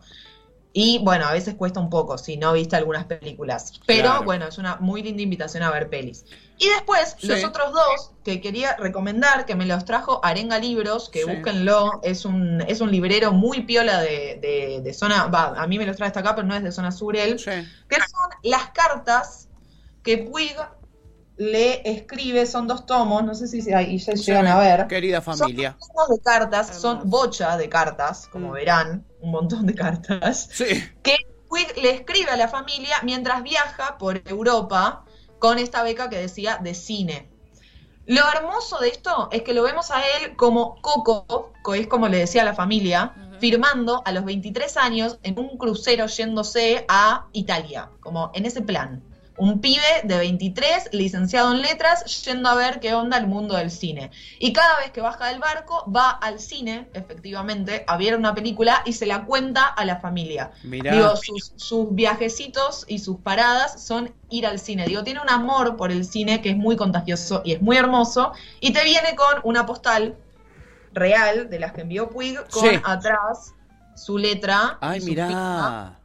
Y 0.73 0.99
bueno, 1.03 1.25
a 1.25 1.33
veces 1.33 1.55
cuesta 1.55 1.79
un 1.79 1.89
poco 1.89 2.17
si 2.17 2.37
no 2.37 2.53
viste 2.53 2.75
algunas 2.75 3.05
películas, 3.05 3.73
pero 3.85 4.01
Claro. 4.03 4.23
bueno, 4.23 4.47
es 4.47 4.57
una 4.57 4.77
muy 4.77 5.03
linda 5.03 5.23
invitación 5.23 5.63
a 5.63 5.71
ver 5.71 5.89
pelis. 5.89 6.25
Y 6.61 6.67
después, 6.69 7.15
Sí. 7.17 7.27
los 7.27 7.43
otros 7.45 7.71
dos 7.71 8.11
que 8.23 8.41
quería 8.41 8.75
recomendar, 8.75 9.45
que 9.45 9.55
me 9.55 9.65
los 9.65 9.85
trajo 9.85 10.19
Arenga 10.23 10.59
Libros, 10.59 11.09
que 11.09 11.23
Sí. 11.23 11.25
búsquenlo, 11.29 12.01
es 12.03 12.25
un, 12.25 12.61
es 12.67 12.81
un 12.81 12.91
librero 12.91 13.31
muy 13.31 13.61
piola 13.63 14.01
de, 14.01 14.37
de- 14.41 14.81
de 14.83 14.93
zona, 14.93 15.27
va, 15.27 15.53
a 15.57 15.65
mí 15.67 15.77
me 15.79 15.85
los 15.85 15.95
trae 15.95 16.07
hasta 16.07 16.19
acá, 16.19 16.35
pero 16.35 16.45
no 16.47 16.55
es 16.55 16.61
de 16.63 16.71
zona 16.73 16.91
sur 16.91 17.15
él, 17.15 17.39
Sí. 17.39 17.51
que 17.87 17.95
son 17.95 18.29
las 18.43 18.69
cartas 18.71 19.47
que 20.03 20.17
Puig 20.17 20.53
le 21.37 21.89
escribe, 21.89 22.45
son 22.45 22.67
dos 22.67 22.85
tomos, 22.85 23.23
no 23.23 23.33
sé 23.33 23.47
si 23.47 23.61
se- 23.61 23.73
ahí 23.73 23.97
se 23.97 24.15
llegan 24.17 24.47
a 24.47 24.59
ver. 24.59 24.87
Querida 24.87 25.21
familia. 25.21 25.77
Son 25.79 25.87
tomos 25.95 26.09
de 26.09 26.19
cartas, 26.21 26.75
son 26.77 27.09
bocha 27.09 27.55
de 27.55 27.69
cartas, 27.69 28.27
como 28.27 28.49
Mm. 28.49 28.51
verán, 28.51 29.05
un 29.21 29.31
montón 29.31 29.65
de 29.65 29.73
cartas, 29.75 30.49
Sí. 30.51 30.65
que 31.01 31.15
Puig 31.47 31.67
le 31.81 31.91
escribe 31.91 32.29
a 32.31 32.35
la 32.37 32.47
familia 32.49 32.97
mientras 33.03 33.41
viaja 33.43 33.97
por 33.97 34.21
Europa 34.27 35.05
con 35.39 35.57
esta 35.57 35.83
beca 35.83 36.09
que 36.09 36.17
decía 36.17 36.59
de 36.61 36.73
cine. 36.73 37.29
Lo 38.05 38.21
hermoso 38.33 38.79
de 38.79 38.89
esto 38.89 39.29
es 39.31 39.43
que 39.43 39.53
lo 39.53 39.63
vemos 39.63 39.91
a 39.91 40.01
él 40.01 40.35
como 40.35 40.81
Coco, 40.81 41.53
que 41.63 41.79
es 41.79 41.87
como 41.87 42.07
le 42.07 42.17
decía 42.17 42.41
a 42.41 42.45
la 42.45 42.55
familia, 42.55 43.13
firmando 43.39 44.01
a 44.05 44.11
los 44.11 44.25
23 44.25 44.77
años 44.77 45.19
en 45.23 45.39
un 45.39 45.57
crucero 45.57 46.07
yéndose 46.07 46.85
a 46.87 47.27
Italia, 47.33 47.89
como 47.99 48.31
en 48.33 48.45
ese 48.45 48.61
plan. 48.61 49.03
Un 49.39 49.61
pibe 49.61 49.81
de 50.03 50.17
23, 50.17 50.89
licenciado 50.91 51.53
en 51.53 51.61
letras, 51.61 52.23
yendo 52.23 52.49
a 52.49 52.55
ver 52.55 52.79
qué 52.79 52.93
onda 52.93 53.17
el 53.17 53.25
mundo 53.25 53.55
del 53.55 53.71
cine. 53.71 54.11
Y 54.37 54.51
cada 54.53 54.77
vez 54.79 54.91
que 54.91 55.01
baja 55.01 55.27
del 55.27 55.39
barco, 55.39 55.89
va 55.89 56.09
al 56.09 56.39
cine, 56.39 56.89
efectivamente, 56.93 57.85
a 57.87 57.97
ver 57.97 58.15
una 58.17 58.35
película 58.35 58.81
y 58.85 58.93
se 58.93 59.05
la 59.05 59.23
cuenta 59.25 59.65
a 59.65 59.85
la 59.85 60.01
familia. 60.01 60.51
Mirá. 60.63 60.93
Digo, 60.93 61.15
sus, 61.15 61.53
sus 61.55 61.95
viajecitos 61.95 62.85
y 62.87 62.99
sus 62.99 63.17
paradas 63.21 63.81
son 63.85 64.13
ir 64.29 64.45
al 64.45 64.59
cine. 64.59 64.85
Digo, 64.85 65.03
tiene 65.03 65.21
un 65.21 65.29
amor 65.29 65.77
por 65.77 65.91
el 65.91 66.05
cine 66.05 66.41
que 66.41 66.49
es 66.49 66.57
muy 66.57 66.75
contagioso 66.75 67.41
y 67.45 67.53
es 67.53 67.61
muy 67.61 67.77
hermoso. 67.77 68.33
Y 68.59 68.73
te 68.73 68.83
viene 68.83 69.15
con 69.15 69.41
una 69.43 69.65
postal 69.65 70.17
real 70.93 71.49
de 71.49 71.59
las 71.59 71.71
que 71.71 71.81
envió 71.81 72.09
Puig 72.09 72.37
con 72.49 72.63
Sí. 72.69 72.81
atrás 72.83 73.53
su 73.95 74.17
letra. 74.17 74.77
Ay, 74.81 75.01
su 75.01 75.07
mirá. 75.07 75.98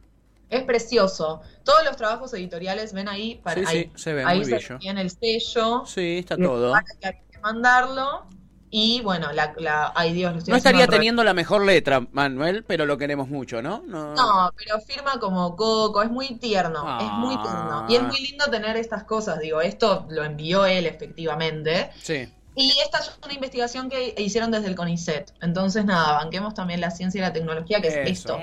Es 0.49 0.63
precioso. 0.63 1.41
Todos 1.63 1.83
los 1.85 1.95
trabajos 1.97 2.33
editoriales 2.33 2.93
ven 2.93 3.07
ahí. 3.09 3.35
Para, 3.43 3.61
Sí, 3.61 3.65
sí, 3.65 3.77
ahí, 3.77 3.91
se 3.95 4.13
ve 4.13 4.23
ahí 4.23 4.37
muy 4.37 4.45
se 4.45 4.51
bello. 4.55 4.77
tiene 4.79 5.01
el 5.01 5.09
sello. 5.11 5.83
Sí, 5.85 6.19
está 6.19 6.37
todo. 6.37 6.73
que 7.01 7.07
hay 7.07 7.13
que 7.31 7.39
mandarlo. 7.39 8.25
Y 8.71 8.99
bueno, 9.01 9.31
la, 9.31 9.53
la, 9.57 9.93
ay 9.95 10.11
Dios, 10.11 10.33
lo 10.33 10.39
estoy 10.39 10.51
No 10.51 10.57
estaría 10.57 10.85
teniendo 10.87 11.23
la 11.23 11.33
mejor 11.33 11.63
letra, 11.63 12.05
Manuel, 12.11 12.63
pero 12.65 12.85
lo 12.85 12.97
queremos 12.97 13.29
mucho, 13.29 13.61
¿no? 13.61 13.83
No. 13.87 14.13
No, 14.15 14.51
pero 14.57 14.81
firma 14.81 15.17
como 15.19 15.55
Coco, 15.55 16.03
es 16.03 16.09
muy 16.11 16.35
tierno, 16.39 16.99
es 16.99 17.09
muy 17.13 17.35
Ah. 17.37 17.41
tierno. 17.43 17.85
Y 17.87 17.95
es 17.95 18.03
muy 18.03 18.19
lindo 18.27 18.45
tener 18.51 18.75
estas 18.75 19.05
cosas, 19.05 19.39
digo, 19.39 19.61
esto 19.61 20.05
lo 20.09 20.25
envió 20.25 20.65
él 20.65 20.87
efectivamente. 20.87 21.89
Sí. 22.01 22.27
Y 22.57 22.73
esta 22.83 22.99
es 22.99 23.17
una 23.23 23.33
investigación 23.33 23.89
que 23.89 24.13
hicieron 24.17 24.51
desde 24.51 24.67
el 24.67 24.75
CONICET. 24.75 25.31
Entonces, 25.41 25.85
nada, 25.85 26.13
banquemos 26.17 26.53
también 26.53 26.81
la 26.81 26.91
ciencia 26.91 27.19
y 27.19 27.21
la 27.21 27.31
tecnología, 27.33 27.81
que 27.81 27.87
es 27.89 27.95
esto. 28.09 28.37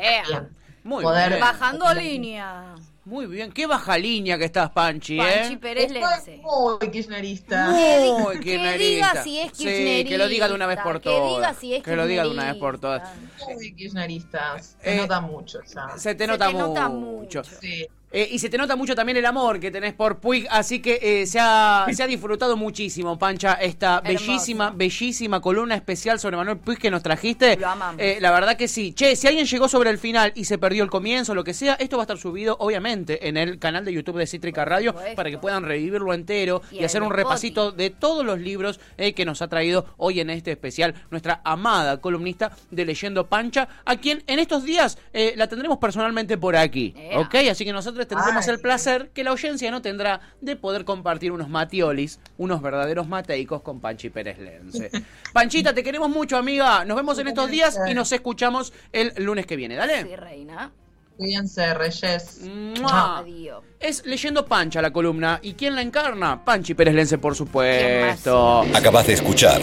Muy 0.85 1.03
Poder- 1.05 1.29
bien. 1.31 1.41
Bajando 1.41 1.93
línea. 1.95 2.75
Muy 3.05 3.27
bien. 3.27 3.51
Qué 3.53 3.67
baja 3.67 3.99
línea 3.99 4.39
que 4.39 4.45
estás, 4.45 4.71
Panchi, 4.71 5.17
Panchi 5.17 5.55
¿eh? 5.55 5.59
Pérez 5.59 5.85
Estoy 5.93 6.01
Lense. 6.03 6.41
muy 6.43 6.91
kirchnerista. 6.91 7.71
Muy 7.71 8.39
Que 8.41 8.79
diga 8.79 9.23
si 9.25 9.39
es 9.41 9.51
Sí, 9.55 9.65
que 10.07 10.17
lo 10.19 10.29
diga 10.29 10.47
de 10.49 10.55
una 10.55 10.67
vez 10.67 10.79
por 10.81 11.01
que 11.01 11.05
todas. 11.11 11.37
diga 11.37 11.55
si 11.55 11.75
es 11.75 11.83
que 11.83 11.97
lo 11.97 12.07
diga 12.07 12.23
de 12.25 12.31
una 12.31 12.45
vez 12.53 12.57
por 12.57 12.79
todas. 12.79 13.09
Muy 13.49 13.75
kirchnerista. 13.75 14.57
Se 14.61 14.95
Eh, 14.95 14.97
nota 14.99 15.21
mucho. 15.21 15.59
ya. 15.65 15.99
Se 15.99 16.15
te 16.15 16.25
Se 16.25 16.31
nota, 16.31 16.47
te 16.49 16.53
nota 16.55 16.89
mucho. 16.89 17.43
mucho. 17.43 17.45
Sí. 17.45 17.87
Eh, 18.13 18.29
y 18.31 18.39
se 18.39 18.51
te 18.51 18.59
nota 18.59 18.77
mucho 18.77 18.95
también 18.95 19.17
el 19.17 19.25
amor 19.25 19.59
que 19.59 19.71
tenés 19.71 19.95
por 19.95 20.19
Puig, 20.19 20.47
así 20.51 20.81
que 20.81 20.99
eh, 21.01 21.27
se, 21.27 21.39
ha, 21.41 21.87
se 21.93 22.03
ha 22.03 22.07
disfrutado 22.07 22.57
muchísimo, 22.57 23.19
Pancha, 23.19 23.55
esta 23.55 24.03
Hermoso. 24.05 24.27
bellísima, 24.27 24.71
bellísima 24.71 25.41
columna 25.41 25.75
especial 25.75 26.21
sobre 26.21 26.37
Manuel 26.37 26.59
Puig 26.59 26.79
que 26.79 26.91
nos 26.91 27.03
trajiste. 27.03 27.57
Lo 27.57 27.69
amamos. 27.69 28.01
Eh, 28.03 28.19
la 28.21 28.31
verdad 28.31 28.57
que 28.57 28.69
sí. 28.69 28.93
Che, 28.93 29.17
si 29.17 29.27
alguien 29.29 29.47
llegó 29.47 29.67
sobre 29.69 29.91
el 29.91 29.99
final 29.99 30.33
y 30.35 30.45
se 30.45 30.59
perdió 30.59 30.85
el 30.85 30.91
comienzo, 30.91 31.35
lo 31.35 31.43
que 31.43 31.55
sea, 31.55 31.75
esto 31.75 31.97
va 31.97 32.03
a 32.03 32.05
estar 32.05 32.19
subido, 32.19 32.57
obviamente, 32.61 33.29
en 33.29 33.37
el 33.39 33.59
canal 33.59 33.85
de 33.85 33.95
YouTube 33.95 34.19
de 34.19 34.27
Cítrica 34.27 34.65
Radio 34.65 34.95
para 35.17 35.31
que 35.31 35.39
puedan 35.39 35.65
revivirlo 35.65 36.13
entero 36.13 36.61
y, 36.71 36.81
Y 36.81 36.85
hacer 36.85 37.03
un 37.03 37.11
repasito 37.11 37.73
de 37.73 37.91
todos 37.91 38.27
los 38.27 38.39
libros 38.39 38.79
eh, 38.99 39.15
que 39.15 39.25
nos 39.25 39.41
ha 39.41 39.49
traído 39.49 39.87
hoy 39.97 40.21
en 40.21 40.29
este 40.29 40.51
especial 40.53 40.95
nuestra 41.11 41.41
amada 41.45 42.01
columnista 42.01 42.55
de 42.71 42.85
Leyendo 42.85 43.27
Pancha, 43.27 43.69
a 43.87 43.97
quien 43.97 44.23
en 44.27 44.39
estos 44.39 44.65
días 44.65 44.99
la 45.37 45.47
tendremos 45.47 45.79
personalmente 45.79 46.37
por 46.37 46.57
aquí. 46.57 46.95
Ea. 46.97 47.21
¿Ok? 47.21 47.35
Así 47.51 47.65
que 47.65 47.73
nosotros 48.03 48.25
tendremos 48.25 48.49
Ay. 48.49 48.55
el 48.55 48.61
placer 48.61 49.11
que 49.11 49.25
la 49.25 49.31
audiencia 49.31 49.71
no 49.71 49.83
tendrá 49.83 50.21
de 50.41 50.57
poder 50.57 50.85
compartir 50.85 51.33
unos 51.33 51.49
matiolis, 51.49 52.21
unos 52.39 52.63
verdaderos 52.63 53.09
mateicos 53.09 53.63
con 53.63 53.81
Panchi 53.81 54.11
Pérez 54.11 54.39
Lense. 54.39 54.91
Panchita, 55.33 55.75
te 55.75 55.83
queremos 55.83 56.11
mucho, 56.11 56.37
amiga. 56.37 56.85
Nos 56.85 56.97
vemos 56.97 57.19
en 57.19 57.29
estos 57.29 57.51
días 57.51 57.79
y 57.89 57.95
nos 57.95 58.13
escuchamos 58.13 58.73
el 58.93 59.13
lunes 59.25 59.47
que 59.47 59.57
viene. 59.57 59.77
Dale. 59.77 60.03
Sí, 60.03 60.17
reina. 60.17 60.73
Cuídense, 61.17 61.75
Reyes. 61.75 62.41
¡Mua! 62.81 63.19
Adiós. 63.19 63.63
Es 63.79 64.05
Leyendo 64.07 64.47
Pancha 64.47 64.81
la 64.81 64.93
columna. 64.93 65.39
¿Y 65.43 65.55
quién 65.55 65.75
la 65.75 65.83
encarna? 65.83 66.45
Panchi 66.45 66.75
Pérez 66.75 66.95
Lense, 66.95 67.19
por 67.19 67.35
supuesto. 67.35 68.63
Acabas 68.75 69.07
de 69.07 69.15
escuchar 69.15 69.61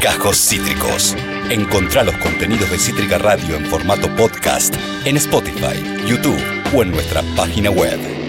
Cajos 0.00 0.36
Cítricos. 0.36 1.16
Encontrá 1.50 2.04
los 2.04 2.16
contenidos 2.18 2.70
de 2.70 2.78
Cítrica 2.78 3.18
Radio 3.18 3.56
en 3.56 3.66
formato 3.66 4.08
podcast 4.16 4.74
en 5.04 5.16
Spotify, 5.16 6.06
YouTube 6.06 6.40
o 6.74 6.82
en 6.82 6.90
nuestra 6.90 7.22
página 7.36 7.70
web. 7.70 8.21